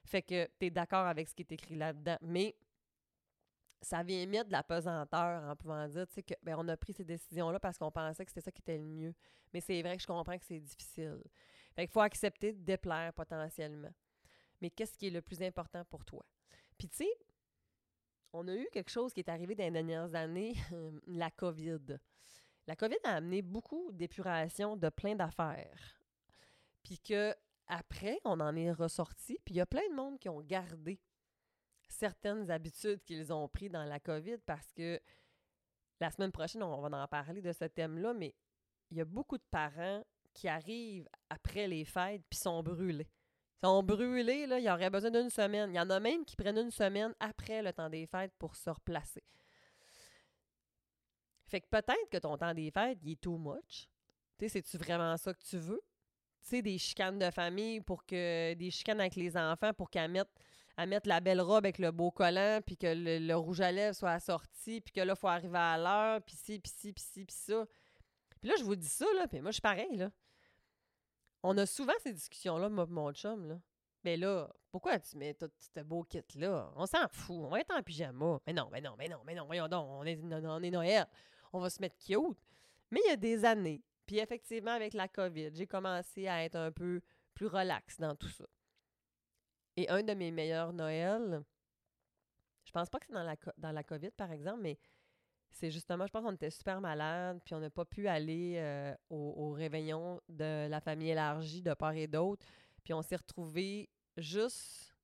Fait 0.03 0.21
que 0.21 0.49
tu 0.59 0.65
es 0.65 0.69
d'accord 0.69 1.07
avec 1.07 1.29
ce 1.29 1.33
qui 1.33 1.43
est 1.43 1.53
écrit 1.53 1.75
là-dedans. 1.75 2.17
Mais 2.23 2.57
ça 3.81 4.03
vient 4.03 4.25
mettre 4.25 4.47
de 4.47 4.51
la 4.51 4.63
pesanteur 4.63 5.49
en 5.49 5.55
pouvant 5.55 5.87
dire 5.87 6.07
que 6.27 6.33
ben, 6.43 6.57
on 6.59 6.67
a 6.67 6.75
pris 6.75 6.91
ces 6.91 7.05
décisions-là 7.05 7.57
parce 7.57 7.77
qu'on 7.77 7.89
pensait 7.89 8.25
que 8.25 8.31
c'était 8.31 8.41
ça 8.41 8.51
qui 8.51 8.61
était 8.63 8.79
le 8.79 8.83
mieux. 8.83 9.13
Mais 9.53 9.61
c'est 9.61 9.81
vrai 9.81 9.95
que 9.95 10.01
je 10.01 10.07
comprends 10.07 10.37
que 10.37 10.43
c'est 10.43 10.59
difficile. 10.59 11.23
Fait 11.75 11.83
qu'il 11.83 11.91
faut 11.91 12.01
accepter 12.01 12.53
de 12.53 12.61
déplaire 12.61 13.13
potentiellement. 13.13 13.93
Mais 14.61 14.69
qu'est-ce 14.69 14.97
qui 14.97 15.07
est 15.07 15.11
le 15.11 15.21
plus 15.21 15.41
important 15.41 15.83
pour 15.85 16.05
toi? 16.05 16.25
Puis 16.77 16.87
tu 16.89 16.97
sais, 16.97 17.13
on 18.31 18.47
a 18.47 18.55
eu 18.55 18.67
quelque 18.71 18.91
chose 18.91 19.13
qui 19.13 19.19
est 19.19 19.29
arrivé 19.29 19.55
dans 19.55 19.65
les 19.65 19.71
dernières 19.71 20.13
années, 20.15 20.55
la 21.07 21.31
COVID. 21.31 21.99
La 22.67 22.75
COVID 22.75 22.97
a 23.03 23.15
amené 23.15 23.41
beaucoup 23.41 23.91
d'épuration 23.91 24.77
de 24.77 24.89
plein 24.89 25.15
d'affaires. 25.15 25.99
Puis 26.81 26.99
que 26.99 27.35
après, 27.67 28.19
on 28.25 28.39
en 28.39 28.55
est 28.55 28.71
ressorti, 28.71 29.37
puis 29.45 29.55
il 29.55 29.57
y 29.57 29.61
a 29.61 29.65
plein 29.65 29.87
de 29.89 29.95
monde 29.95 30.19
qui 30.19 30.29
ont 30.29 30.41
gardé 30.41 30.99
certaines 31.87 32.49
habitudes 32.51 33.03
qu'ils 33.03 33.31
ont 33.31 33.47
prises 33.47 33.71
dans 33.71 33.85
la 33.85 33.99
COVID 33.99 34.37
parce 34.45 34.71
que 34.73 34.99
la 35.99 36.11
semaine 36.11 36.31
prochaine, 36.31 36.63
on 36.63 36.81
va 36.81 37.03
en 37.03 37.07
parler 37.07 37.41
de 37.41 37.51
ce 37.51 37.65
thème-là, 37.65 38.13
mais 38.13 38.35
il 38.91 38.97
y 38.97 39.01
a 39.01 39.05
beaucoup 39.05 39.37
de 39.37 39.43
parents 39.49 40.03
qui 40.33 40.47
arrivent 40.47 41.07
après 41.29 41.67
les 41.67 41.85
fêtes 41.85 42.23
puis 42.29 42.39
sont 42.39 42.61
brûlés. 42.61 43.07
Ils 43.61 43.67
sont 43.67 43.83
brûlés, 43.83 44.45
là, 44.45 44.59
il 44.59 44.65
y 44.65 44.69
aurait 44.69 44.89
besoin 44.89 45.11
d'une 45.11 45.29
semaine. 45.29 45.71
Il 45.71 45.77
y 45.77 45.79
en 45.79 45.89
a 45.89 45.99
même 45.99 46.25
qui 46.25 46.35
prennent 46.35 46.57
une 46.57 46.71
semaine 46.71 47.13
après 47.19 47.61
le 47.61 47.71
temps 47.71 47.89
des 47.89 48.05
fêtes 48.05 48.33
pour 48.37 48.55
se 48.55 48.69
replacer. 48.69 49.23
Fait 51.53 51.61
que 51.61 51.67
peut-être 51.67 52.09
que 52.09 52.17
ton 52.17 52.35
temps 52.35 52.53
des 52.53 52.71
fêtes, 52.71 52.97
il 53.03 53.11
est 53.11 53.21
too 53.21 53.37
much. 53.37 53.87
Tu 54.39 54.45
sais, 54.45 54.49
c'est-tu 54.49 54.77
vraiment 54.77 55.15
ça 55.17 55.33
que 55.33 55.43
tu 55.43 55.57
veux? 55.57 55.81
Tu 56.41 56.49
sais, 56.49 56.61
des 56.61 56.77
chicanes 56.77 57.19
de 57.19 57.29
famille 57.29 57.79
pour 57.79 58.05
que. 58.05 58.53
des 58.55 58.71
chicanes 58.71 58.99
avec 58.99 59.15
les 59.15 59.37
enfants 59.37 59.71
pour 59.73 59.89
qu'elles 59.89 60.09
mettent, 60.09 61.05
la 61.05 61.19
belle 61.19 61.41
robe 61.41 61.63
avec 61.63 61.77
le 61.77 61.91
beau 61.91 62.11
collant, 62.11 62.59
puis 62.65 62.75
que 62.75 62.87
le, 62.87 63.35
rouge 63.35 63.61
à 63.61 63.71
lèvres 63.71 63.95
soit 63.95 64.11
assorti, 64.13 64.81
puis 64.81 64.91
que 64.91 65.01
là, 65.01 65.13
il 65.15 65.19
faut 65.19 65.27
arriver 65.27 65.59
à 65.59 65.77
l'heure, 65.77 66.21
puis 66.23 66.35
ci, 66.35 66.59
puis 66.59 66.71
ci, 66.75 66.91
puis 66.91 67.03
ci, 67.03 67.25
puis 67.25 67.35
ça. 67.35 67.65
Puis 68.41 68.49
là, 68.49 68.55
je 68.57 68.63
vous 68.63 68.75
dis 68.75 68.89
ça, 68.89 69.05
là, 69.15 69.27
puis 69.27 69.39
moi, 69.39 69.51
je 69.51 69.55
suis 69.55 69.61
pareil, 69.61 69.95
là. 69.95 70.09
On 71.43 71.57
a 71.57 71.65
souvent 71.65 71.93
ces 72.01 72.13
discussions-là, 72.13 72.69
mon 72.69 73.13
chum, 73.13 73.47
là. 73.47 73.59
Mais 74.03 74.17
là, 74.17 74.49
pourquoi 74.71 74.99
tu 74.99 75.17
mets 75.17 75.33
tout 75.33 75.51
ce 75.57 75.79
beau 75.81 76.03
kit-là? 76.03 76.71
On 76.75 76.85
s'en 76.85 77.07
fout, 77.09 77.37
on 77.37 77.49
va 77.49 77.61
être 77.61 77.73
en 77.73 77.81
pyjama. 77.81 78.39
Mais 78.45 78.53
non, 78.53 78.69
mais 78.71 78.81
non, 78.81 78.95
mais 78.97 79.07
non, 79.07 79.19
mais 79.25 79.35
non, 79.35 79.45
voyons 79.45 79.67
donc, 79.67 79.87
on 79.89 80.03
est, 80.03 80.19
on 80.21 80.61
est 80.61 80.71
Noël. 80.71 81.05
On 81.53 81.59
va 81.59 81.69
se 81.69 81.79
mettre 81.81 81.97
cute. 81.97 82.37
Mais 82.91 82.99
il 83.05 83.09
y 83.09 83.13
a 83.13 83.15
des 83.15 83.45
années, 83.45 83.81
puis 84.05 84.19
effectivement, 84.19 84.71
avec 84.71 84.93
la 84.93 85.07
COVID, 85.07 85.51
j'ai 85.53 85.67
commencé 85.67 86.27
à 86.27 86.43
être 86.43 86.55
un 86.55 86.71
peu 86.71 87.01
plus 87.33 87.47
relax 87.47 87.97
dans 87.97 88.15
tout 88.15 88.29
ça. 88.29 88.45
Et 89.75 89.89
un 89.89 90.03
de 90.03 90.13
mes 90.13 90.31
meilleurs 90.31 90.73
Noëls, 90.73 91.43
je 92.65 92.71
pense 92.71 92.89
pas 92.89 92.99
que 92.99 93.05
c'est 93.07 93.13
dans 93.13 93.23
la, 93.23 93.35
dans 93.57 93.71
la 93.71 93.83
COVID, 93.83 94.11
par 94.11 94.31
exemple, 94.31 94.61
mais 94.61 94.77
c'est 95.53 95.69
justement, 95.69 96.07
je 96.07 96.11
pense 96.11 96.23
qu'on 96.23 96.33
était 96.33 96.49
super 96.49 96.81
malades, 96.81 97.39
puis 97.45 97.53
on 97.53 97.59
n'a 97.59 97.69
pas 97.69 97.85
pu 97.85 98.07
aller 98.07 98.55
euh, 98.57 98.93
au, 99.09 99.51
réveillon 99.51 100.19
de 100.27 100.67
la 100.67 100.81
famille 100.81 101.11
élargie 101.11 101.61
de 101.61 101.73
part 101.75 101.93
et 101.93 102.07
d'autre. 102.07 102.45
Puis 102.83 102.93
on 102.93 103.01
s'est 103.03 103.15
retrouvés 103.15 103.89
juste, 104.17 104.95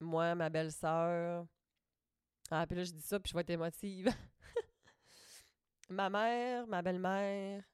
moi, 0.00 0.34
ma 0.36 0.48
belle-sœur. 0.50 1.46
Ah, 2.50 2.66
puis 2.66 2.76
là, 2.76 2.84
je 2.84 2.92
dis 2.92 3.02
ça, 3.02 3.18
puis 3.18 3.30
je 3.30 3.34
vais 3.34 3.40
être 3.40 3.50
émotive. 3.50 4.08
ma 5.90 6.08
mère, 6.08 6.66
ma 6.68 6.80
belle-mère. 6.80 7.64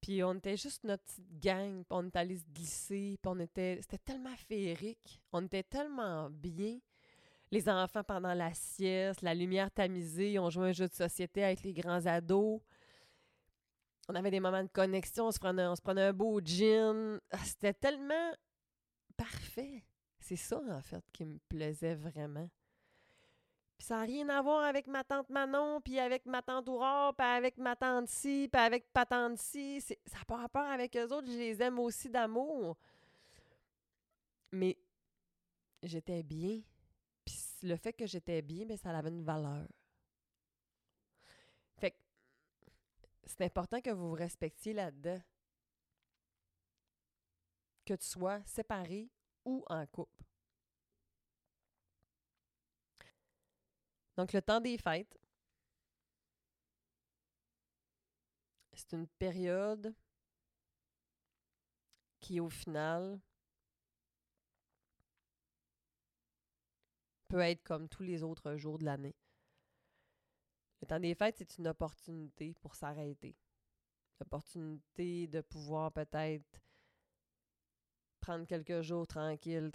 Puis 0.00 0.24
on 0.24 0.34
était 0.34 0.56
juste 0.56 0.82
notre 0.84 1.04
petite 1.04 1.38
gang, 1.38 1.84
puis 1.84 1.86
on 1.90 2.08
était 2.08 2.18
allés 2.18 2.38
se 2.38 2.44
glisser, 2.46 3.18
puis 3.20 3.32
on 3.32 3.38
était... 3.38 3.78
C'était 3.82 3.98
tellement 3.98 4.36
féerique. 4.36 5.20
On 5.30 5.44
était 5.44 5.62
tellement 5.62 6.30
bien 6.30 6.78
les 7.56 7.68
enfants 7.70 8.04
pendant 8.04 8.34
la 8.34 8.52
sieste, 8.52 9.22
la 9.22 9.34
lumière 9.34 9.70
tamisée, 9.70 10.38
on 10.38 10.50
jouait 10.50 10.68
un 10.68 10.72
jeu 10.72 10.88
de 10.88 10.92
société 10.92 11.42
avec 11.42 11.62
les 11.62 11.72
grands 11.72 12.04
ados. 12.04 12.60
On 14.08 14.14
avait 14.14 14.30
des 14.30 14.40
moments 14.40 14.62
de 14.62 14.68
connexion, 14.68 15.28
on 15.28 15.32
se 15.32 15.38
prenait, 15.38 15.66
on 15.66 15.74
se 15.74 15.80
prenait 15.80 16.02
un 16.02 16.12
beau 16.12 16.40
gin. 16.44 17.18
Ah, 17.30 17.38
c'était 17.44 17.72
tellement 17.72 18.32
parfait. 19.16 19.82
C'est 20.20 20.36
ça, 20.36 20.60
en 20.70 20.82
fait, 20.82 21.02
qui 21.12 21.24
me 21.24 21.38
plaisait 21.48 21.94
vraiment. 21.94 22.48
Puis 23.78 23.86
ça 23.86 23.96
n'a 23.96 24.02
rien 24.02 24.28
à 24.28 24.42
voir 24.42 24.64
avec 24.64 24.86
ma 24.86 25.02
tante 25.02 25.30
Manon, 25.30 25.80
puis 25.80 25.98
avec 25.98 26.26
ma 26.26 26.42
tante 26.42 26.68
Aurore, 26.68 27.14
puis 27.14 27.26
avec 27.26 27.56
ma 27.58 27.74
tante 27.74 28.08
ci, 28.08 28.48
puis 28.52 28.60
avec 28.60 28.86
ma 28.94 29.06
tante 29.06 29.38
ci. 29.38 29.80
Ça 29.80 29.94
n'a 30.18 30.24
pas 30.26 30.36
rapport 30.36 30.66
avec 30.66 30.94
eux 30.96 31.08
autres, 31.12 31.26
je 31.26 31.38
les 31.38 31.62
aime 31.62 31.78
aussi 31.78 32.10
d'amour. 32.10 32.76
Mais 34.52 34.76
j'étais 35.82 36.22
bien 36.22 36.60
le 37.62 37.76
fait 37.76 37.92
que 37.92 38.06
j'étais 38.06 38.42
bien, 38.42 38.64
mais 38.66 38.76
ça 38.76 38.96
avait 38.96 39.08
une 39.08 39.24
valeur. 39.24 39.66
Fait 41.78 41.92
que 41.92 41.98
c'est 43.24 43.42
important 43.42 43.80
que 43.80 43.90
vous 43.90 44.08
vous 44.10 44.14
respectiez 44.14 44.72
là-dedans. 44.72 45.20
Que 47.84 47.94
tu 47.94 48.06
sois 48.06 48.42
séparé 48.44 49.10
ou 49.44 49.64
en 49.68 49.86
couple. 49.86 50.24
Donc, 54.16 54.32
le 54.32 54.40
temps 54.40 54.60
des 54.60 54.78
fêtes, 54.78 55.18
c'est 58.72 58.92
une 58.92 59.06
période 59.06 59.94
qui, 62.18 62.40
au 62.40 62.48
final, 62.48 63.20
peut 67.28 67.40
être 67.40 67.62
comme 67.62 67.88
tous 67.88 68.02
les 68.02 68.22
autres 68.22 68.56
jours 68.56 68.78
de 68.78 68.84
l'année. 68.84 69.16
Le 70.80 70.86
temps 70.86 71.00
des 71.00 71.14
fêtes, 71.14 71.36
c'est 71.38 71.58
une 71.58 71.68
opportunité 71.68 72.54
pour 72.60 72.74
s'arrêter. 72.74 73.36
L'opportunité 74.20 75.26
de 75.26 75.40
pouvoir 75.40 75.92
peut-être 75.92 76.60
prendre 78.20 78.46
quelques 78.46 78.82
jours 78.82 79.06
tranquilles, 79.06 79.70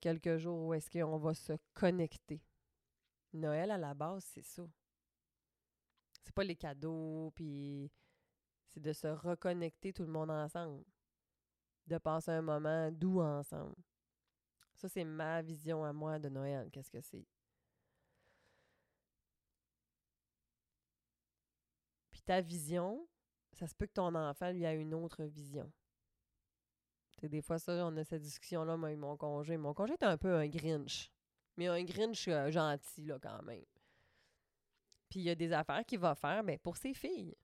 quelques 0.00 0.36
jours 0.38 0.66
où 0.66 0.74
est-ce 0.74 0.90
qu'on 0.90 1.18
va 1.18 1.34
se 1.34 1.54
connecter. 1.72 2.42
Noël, 3.32 3.70
à 3.70 3.78
la 3.78 3.94
base, 3.94 4.24
c'est 4.24 4.44
ça. 4.44 4.68
C'est 6.22 6.34
pas 6.34 6.44
les 6.44 6.56
cadeaux, 6.56 7.32
puis 7.34 7.90
c'est 8.68 8.80
de 8.80 8.92
se 8.92 9.06
reconnecter 9.06 9.92
tout 9.92 10.02
le 10.02 10.12
monde 10.12 10.30
ensemble. 10.30 10.84
De 11.86 11.98
passer 11.98 12.32
un 12.32 12.42
moment 12.42 12.90
doux 12.90 13.20
ensemble. 13.20 13.76
Ça, 14.76 14.88
c'est 14.88 15.04
ma 15.04 15.40
vision 15.42 15.84
à 15.84 15.92
moi 15.92 16.18
de 16.18 16.28
Noël. 16.28 16.68
Qu'est-ce 16.70 16.90
que 16.90 17.00
c'est? 17.00 17.26
Puis 22.10 22.20
ta 22.22 22.40
vision, 22.40 23.08
ça 23.52 23.66
se 23.66 23.74
peut 23.74 23.86
que 23.86 23.92
ton 23.92 24.14
enfant, 24.14 24.50
lui, 24.50 24.66
a 24.66 24.74
une 24.74 24.92
autre 24.94 25.24
vision. 25.24 25.72
C'est 27.18 27.28
des 27.28 27.40
fois, 27.40 27.58
ça, 27.58 27.72
on 27.86 27.96
a 27.96 28.04
cette 28.04 28.22
discussion-là, 28.22 28.76
moi, 28.76 28.94
mon 28.96 29.16
congé. 29.16 29.56
Mon 29.56 29.72
congé 29.72 29.94
est 29.94 30.02
un 30.02 30.18
peu 30.18 30.34
un 30.34 30.46
Grinch. 30.46 31.10
Mais 31.56 31.68
un 31.68 31.82
Grinch 31.82 32.28
euh, 32.28 32.50
gentil, 32.50 33.06
là, 33.06 33.18
quand 33.18 33.42
même. 33.42 33.64
Puis 35.08 35.20
il 35.20 35.22
y 35.22 35.30
a 35.30 35.34
des 35.34 35.52
affaires 35.52 35.84
qu'il 35.86 36.00
va 36.00 36.14
faire 36.14 36.44
ben, 36.44 36.58
pour 36.58 36.76
ses 36.76 36.92
filles. 36.92 37.34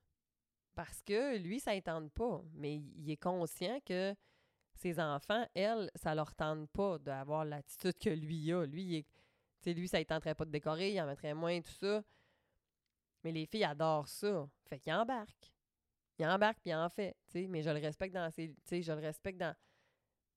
Parce 0.75 1.01
que 1.01 1.37
lui, 1.37 1.59
ça 1.59 1.73
ne 1.73 2.07
pas. 2.09 2.43
Mais 2.53 2.75
il 2.75 3.09
est 3.09 3.17
conscient 3.17 3.79
que 3.85 4.15
ses 4.83 4.99
enfants, 4.99 5.47
elles, 5.53 5.89
ça 5.95 6.13
leur 6.13 6.35
tente 6.35 6.69
pas 6.69 6.99
d'avoir 6.99 7.45
l'attitude 7.45 7.97
que 7.97 8.09
lui 8.09 8.51
a. 8.51 8.65
Lui, 8.65 8.83
il 8.97 9.05
lui, 9.71 9.87
ça 9.87 9.99
ne 9.99 10.03
tenterait 10.03 10.35
pas 10.35 10.43
de 10.43 10.51
décorer, 10.51 10.91
il 10.91 11.01
en 11.01 11.05
mettrait 11.05 11.33
moins, 11.33 11.61
tout 11.61 11.71
ça. 11.71 12.03
Mais 13.23 13.31
les 13.31 13.45
filles 13.45 13.63
adorent 13.63 14.09
ça. 14.09 14.49
Fait 14.65 14.79
qu'il 14.79 14.93
embarque. 14.93 15.53
Il 16.19 16.25
embarque 16.27 16.59
puis 16.59 16.71
il 16.71 16.75
en 16.75 16.89
fait. 16.89 17.15
Mais 17.33 17.63
je 17.63 17.69
le 17.69 17.79
respecte 17.79 18.13
dans 18.13 18.29
ses. 18.29 18.53
Je 18.69 18.91
le 18.91 18.99
respecte 18.99 19.39
dans. 19.39 19.55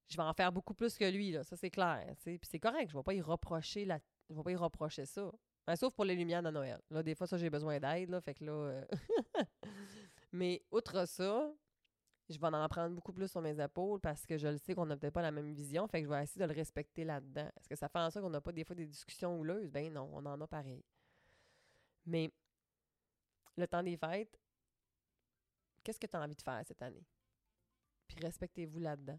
Je 0.09 0.16
vais 0.16 0.22
en 0.22 0.32
faire 0.32 0.52
beaucoup 0.52 0.74
plus 0.74 0.96
que 0.96 1.04
lui, 1.04 1.32
là. 1.32 1.42
Ça, 1.42 1.56
c'est 1.56 1.70
clair. 1.70 2.14
Puis 2.22 2.38
c'est 2.44 2.61
correct. 2.61 2.88
Je 2.90 2.94
ne 2.94 3.00
vais 3.00 3.04
pas 3.04 3.14
y 3.14 3.20
reprocher 3.20 3.85
la. 3.85 3.98
Je 4.30 4.35
vais 4.37 4.42
pas 4.42 4.52
y 4.52 4.56
reprocher 4.56 5.04
ça. 5.04 5.32
sauf 5.74 5.92
pour 5.94 6.04
les 6.04 6.14
lumières 6.14 6.44
de 6.44 6.50
Noël. 6.50 6.80
Là, 6.90 7.02
des 7.02 7.16
fois, 7.16 7.26
ça, 7.26 7.37
j'ai 7.37 7.50
besoin 7.50 7.80
d'aide. 7.80 8.11
Là, 8.11 8.20
fait 8.20 8.35
que 8.35 8.44
là. 8.44 8.52
Euh, 8.52 8.85
mais 10.32 10.62
outre 10.70 11.06
ça, 11.09 11.52
je 12.28 12.38
vais 12.38 12.46
en 12.46 12.68
prendre 12.68 12.94
beaucoup 12.94 13.12
plus 13.12 13.28
sur 13.28 13.40
mes 13.40 13.60
épaules 13.62 14.00
parce 14.00 14.26
que 14.26 14.36
je 14.36 14.48
le 14.48 14.58
sais 14.58 14.74
qu'on 14.74 14.86
n'a 14.86 14.96
peut-être 14.96 15.14
pas 15.14 15.22
la 15.22 15.30
même 15.30 15.52
vision. 15.52 15.86
Fait 15.86 16.00
que 16.00 16.08
je 16.08 16.12
vais 16.12 16.22
essayer 16.22 16.40
de 16.40 16.52
le 16.52 16.56
respecter 16.56 17.04
là-dedans. 17.04 17.48
Est-ce 17.56 17.68
que 17.68 17.76
ça 17.76 17.88
fait 17.88 17.98
en 17.98 18.10
sorte 18.10 18.24
qu'on 18.24 18.30
n'a 18.30 18.40
pas 18.40 18.52
des 18.52 18.64
fois 18.64 18.74
des 18.74 18.86
discussions 18.86 19.38
houleuses? 19.38 19.70
Ben 19.70 19.92
non, 19.92 20.10
on 20.12 20.26
en 20.26 20.40
a 20.40 20.46
pareil. 20.46 20.84
Mais 22.04 22.32
le 23.56 23.66
temps 23.68 23.82
des 23.82 23.96
fêtes, 23.96 24.38
qu'est-ce 25.84 26.00
que 26.00 26.06
tu 26.06 26.16
as 26.16 26.20
envie 26.20 26.34
de 26.34 26.42
faire 26.42 26.62
cette 26.66 26.82
année? 26.82 27.06
Puis 28.08 28.18
respectez-vous 28.20 28.78
là-dedans. 28.80 29.18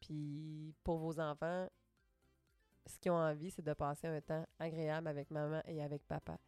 Puis 0.00 0.74
pour 0.84 0.98
vos 0.98 1.18
enfants, 1.18 1.68
ce 2.86 2.98
qu'ils 2.98 3.10
ont 3.10 3.16
envie, 3.16 3.50
c'est 3.50 3.62
de 3.62 3.74
passer 3.74 4.06
un 4.06 4.20
temps 4.20 4.46
agréable 4.58 5.08
avec 5.08 5.30
maman 5.30 5.60
et 5.66 5.82
avec 5.82 6.06
papa. 6.06 6.38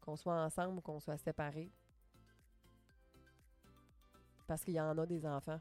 Qu'on 0.00 0.16
soit 0.16 0.44
ensemble 0.44 0.78
ou 0.78 0.80
qu'on 0.80 1.00
soit 1.00 1.18
séparés. 1.18 1.72
Parce 4.52 4.64
qu'il 4.64 4.74
y 4.74 4.80
en 4.82 4.98
a 4.98 5.06
des 5.06 5.24
enfants 5.24 5.58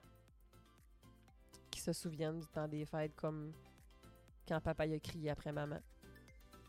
qui 1.69 1.80
se 1.80 1.93
souviennent 1.93 2.41
du 2.41 2.47
temps 2.47 2.67
des 2.67 2.84
fêtes 2.84 3.15
comme 3.15 3.54
quand 4.45 4.60
papa 4.60 4.86
y 4.86 4.93
a 4.93 4.99
crié 4.99 5.30
après 5.30 5.54
maman. 5.54 5.80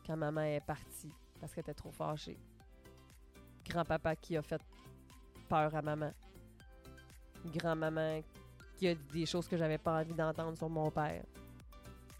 Quand 0.07 0.15
maman 0.15 0.39
est 0.43 0.65
partie 0.65 1.11
parce 1.37 1.53
qu'elle 1.53 1.63
était 1.63 1.73
trop 1.73 1.91
fâchée. 1.91 2.39
Grand-papa 3.65 4.15
qui 4.15 4.37
a 4.37 4.41
fait 4.41 4.61
peur 5.49 5.75
à 5.75 5.81
maman. 5.81 6.13
Grand-maman 7.45 8.21
qui 8.77 8.87
a 8.87 8.95
dit 8.95 9.03
des 9.11 9.25
choses 9.25 9.49
que 9.49 9.57
j'avais 9.57 9.77
pas 9.77 9.99
envie 9.99 10.13
d'entendre 10.13 10.57
sur 10.57 10.69
mon 10.69 10.89
père. 10.91 11.25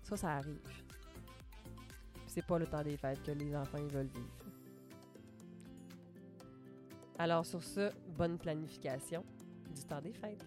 Ça, 0.01 0.17
ça 0.17 0.33
arrive. 0.33 0.59
C'est 2.27 2.45
pas 2.45 2.59
le 2.59 2.67
temps 2.67 2.83
des 2.83 2.97
fêtes 2.97 3.23
que 3.23 3.31
les 3.31 3.55
enfants 3.55 3.87
veulent 3.87 4.07
vivre. 4.07 4.27
Alors 7.17 7.45
sur 7.45 7.63
ce, 7.63 7.89
bonne 8.17 8.37
planification 8.37 9.23
du 9.73 9.83
temps 9.83 10.01
des 10.01 10.13
fêtes. 10.13 10.45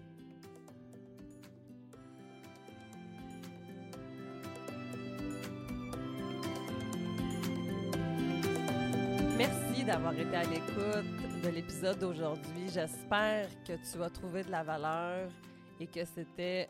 Merci 9.36 9.84
d'avoir 9.84 10.18
été 10.18 10.34
à 10.34 10.44
l'écoute 10.44 11.42
de 11.42 11.48
l'épisode 11.48 11.98
d'aujourd'hui. 11.98 12.68
J'espère 12.72 13.48
que 13.64 13.74
tu 13.74 14.02
as 14.02 14.10
trouvé 14.10 14.42
de 14.42 14.50
la 14.50 14.62
valeur 14.62 15.30
et 15.78 15.86
que 15.86 16.04
c'était 16.04 16.68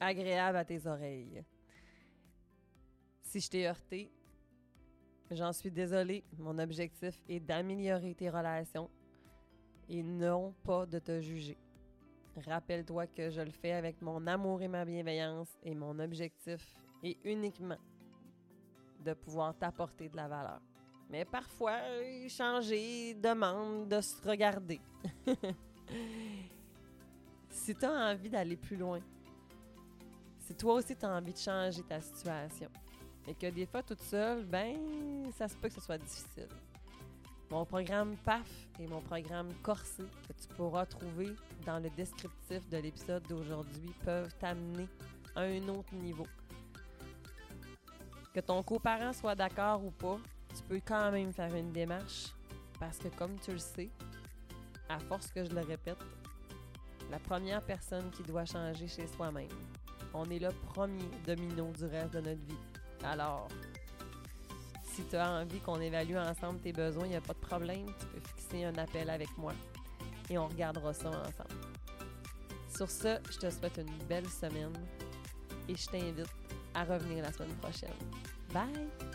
agréable 0.00 0.58
à 0.58 0.64
tes 0.64 0.86
oreilles. 0.86 1.44
Si 3.22 3.40
je 3.40 3.48
t'ai 3.48 3.68
heurté, 3.68 4.10
j'en 5.30 5.52
suis 5.52 5.70
désolée. 5.70 6.24
Mon 6.38 6.58
objectif 6.58 7.14
est 7.28 7.40
d'améliorer 7.40 8.14
tes 8.14 8.30
relations 8.30 8.90
et 9.88 10.02
non 10.02 10.54
pas 10.64 10.86
de 10.86 10.98
te 10.98 11.20
juger. 11.20 11.56
Rappelle-toi 12.46 13.06
que 13.08 13.30
je 13.30 13.40
le 13.40 13.50
fais 13.50 13.72
avec 13.72 14.00
mon 14.02 14.26
amour 14.26 14.62
et 14.62 14.68
ma 14.68 14.84
bienveillance 14.84 15.48
et 15.62 15.74
mon 15.74 15.98
objectif 15.98 16.74
est 17.02 17.16
uniquement 17.24 17.78
de 19.04 19.14
pouvoir 19.14 19.56
t'apporter 19.56 20.08
de 20.08 20.16
la 20.16 20.28
valeur. 20.28 20.60
Mais 21.10 21.24
parfois, 21.24 21.78
changer 22.28 23.14
demande 23.14 23.88
de 23.88 24.00
se 24.00 24.22
regarder. 24.28 24.80
si 27.50 27.74
tu 27.74 27.84
as 27.84 28.10
envie 28.12 28.28
d'aller 28.28 28.56
plus 28.56 28.76
loin, 28.76 29.00
si 30.40 30.54
toi 30.54 30.74
aussi 30.74 30.94
tu 30.94 31.06
as 31.06 31.10
envie 31.10 31.32
de 31.32 31.38
changer 31.38 31.82
ta 31.82 32.00
situation, 32.00 32.68
et 33.26 33.34
que 33.34 33.46
des 33.46 33.66
fois, 33.66 33.82
toute 33.82 34.00
seule, 34.00 34.44
ben, 34.44 35.30
ça 35.32 35.48
se 35.48 35.56
peut 35.56 35.68
que 35.68 35.74
ce 35.74 35.80
soit 35.80 35.98
difficile. 35.98 36.48
Mon 37.50 37.64
programme 37.64 38.14
PAF 38.24 38.46
et 38.78 38.86
mon 38.86 39.00
programme 39.00 39.48
Corsé, 39.62 40.02
que 40.02 40.34
tu 40.34 40.48
pourras 40.54 40.84
trouver 40.84 41.34
dans 41.64 41.78
le 41.78 41.88
descriptif 41.90 42.68
de 42.68 42.76
l'épisode 42.76 43.22
d'aujourd'hui, 43.26 43.90
peuvent 44.04 44.34
t'amener 44.38 44.86
à 45.34 45.42
un 45.42 45.68
autre 45.68 45.94
niveau. 45.94 46.26
Que 48.34 48.40
ton 48.40 48.62
coparent 48.62 49.14
soit 49.14 49.34
d'accord 49.34 49.82
ou 49.82 49.90
pas, 49.90 50.18
tu 50.54 50.62
peux 50.64 50.80
quand 50.84 51.10
même 51.10 51.32
faire 51.32 51.54
une 51.54 51.72
démarche 51.72 52.34
parce 52.78 52.98
que 52.98 53.08
comme 53.08 53.38
tu 53.40 53.52
le 53.52 53.58
sais, 53.58 53.88
à 54.90 54.98
force 54.98 55.28
que 55.28 55.42
je 55.42 55.50
le 55.50 55.62
répète, 55.62 55.98
la 57.10 57.18
première 57.18 57.62
personne 57.62 58.10
qui 58.10 58.22
doit 58.24 58.44
changer 58.44 58.86
chez 58.88 59.06
soi-même. 59.06 59.48
On 60.12 60.24
est 60.26 60.38
le 60.38 60.50
premier 60.66 61.08
domino 61.26 61.72
du 61.72 61.86
reste 61.86 62.12
de 62.12 62.20
notre 62.20 62.44
vie. 62.44 62.58
Alors, 63.02 63.48
si 64.98 65.04
tu 65.04 65.16
as 65.16 65.30
envie 65.30 65.60
qu'on 65.60 65.80
évalue 65.80 66.16
ensemble 66.16 66.58
tes 66.58 66.72
besoins, 66.72 67.04
il 67.04 67.10
n'y 67.10 67.16
a 67.16 67.20
pas 67.20 67.32
de 67.32 67.38
problème. 67.38 67.86
Tu 68.00 68.06
peux 68.06 68.20
fixer 68.20 68.64
un 68.64 68.76
appel 68.76 69.08
avec 69.10 69.28
moi 69.38 69.52
et 70.28 70.36
on 70.36 70.48
regardera 70.48 70.92
ça 70.92 71.08
ensemble. 71.08 71.60
Sur 72.68 72.90
ce, 72.90 73.18
je 73.30 73.38
te 73.38 73.48
souhaite 73.48 73.78
une 73.78 74.06
belle 74.08 74.28
semaine 74.28 74.72
et 75.68 75.76
je 75.76 75.86
t'invite 75.86 76.26
à 76.74 76.82
revenir 76.82 77.22
la 77.22 77.32
semaine 77.32 77.54
prochaine. 77.60 77.94
Bye! 78.52 79.07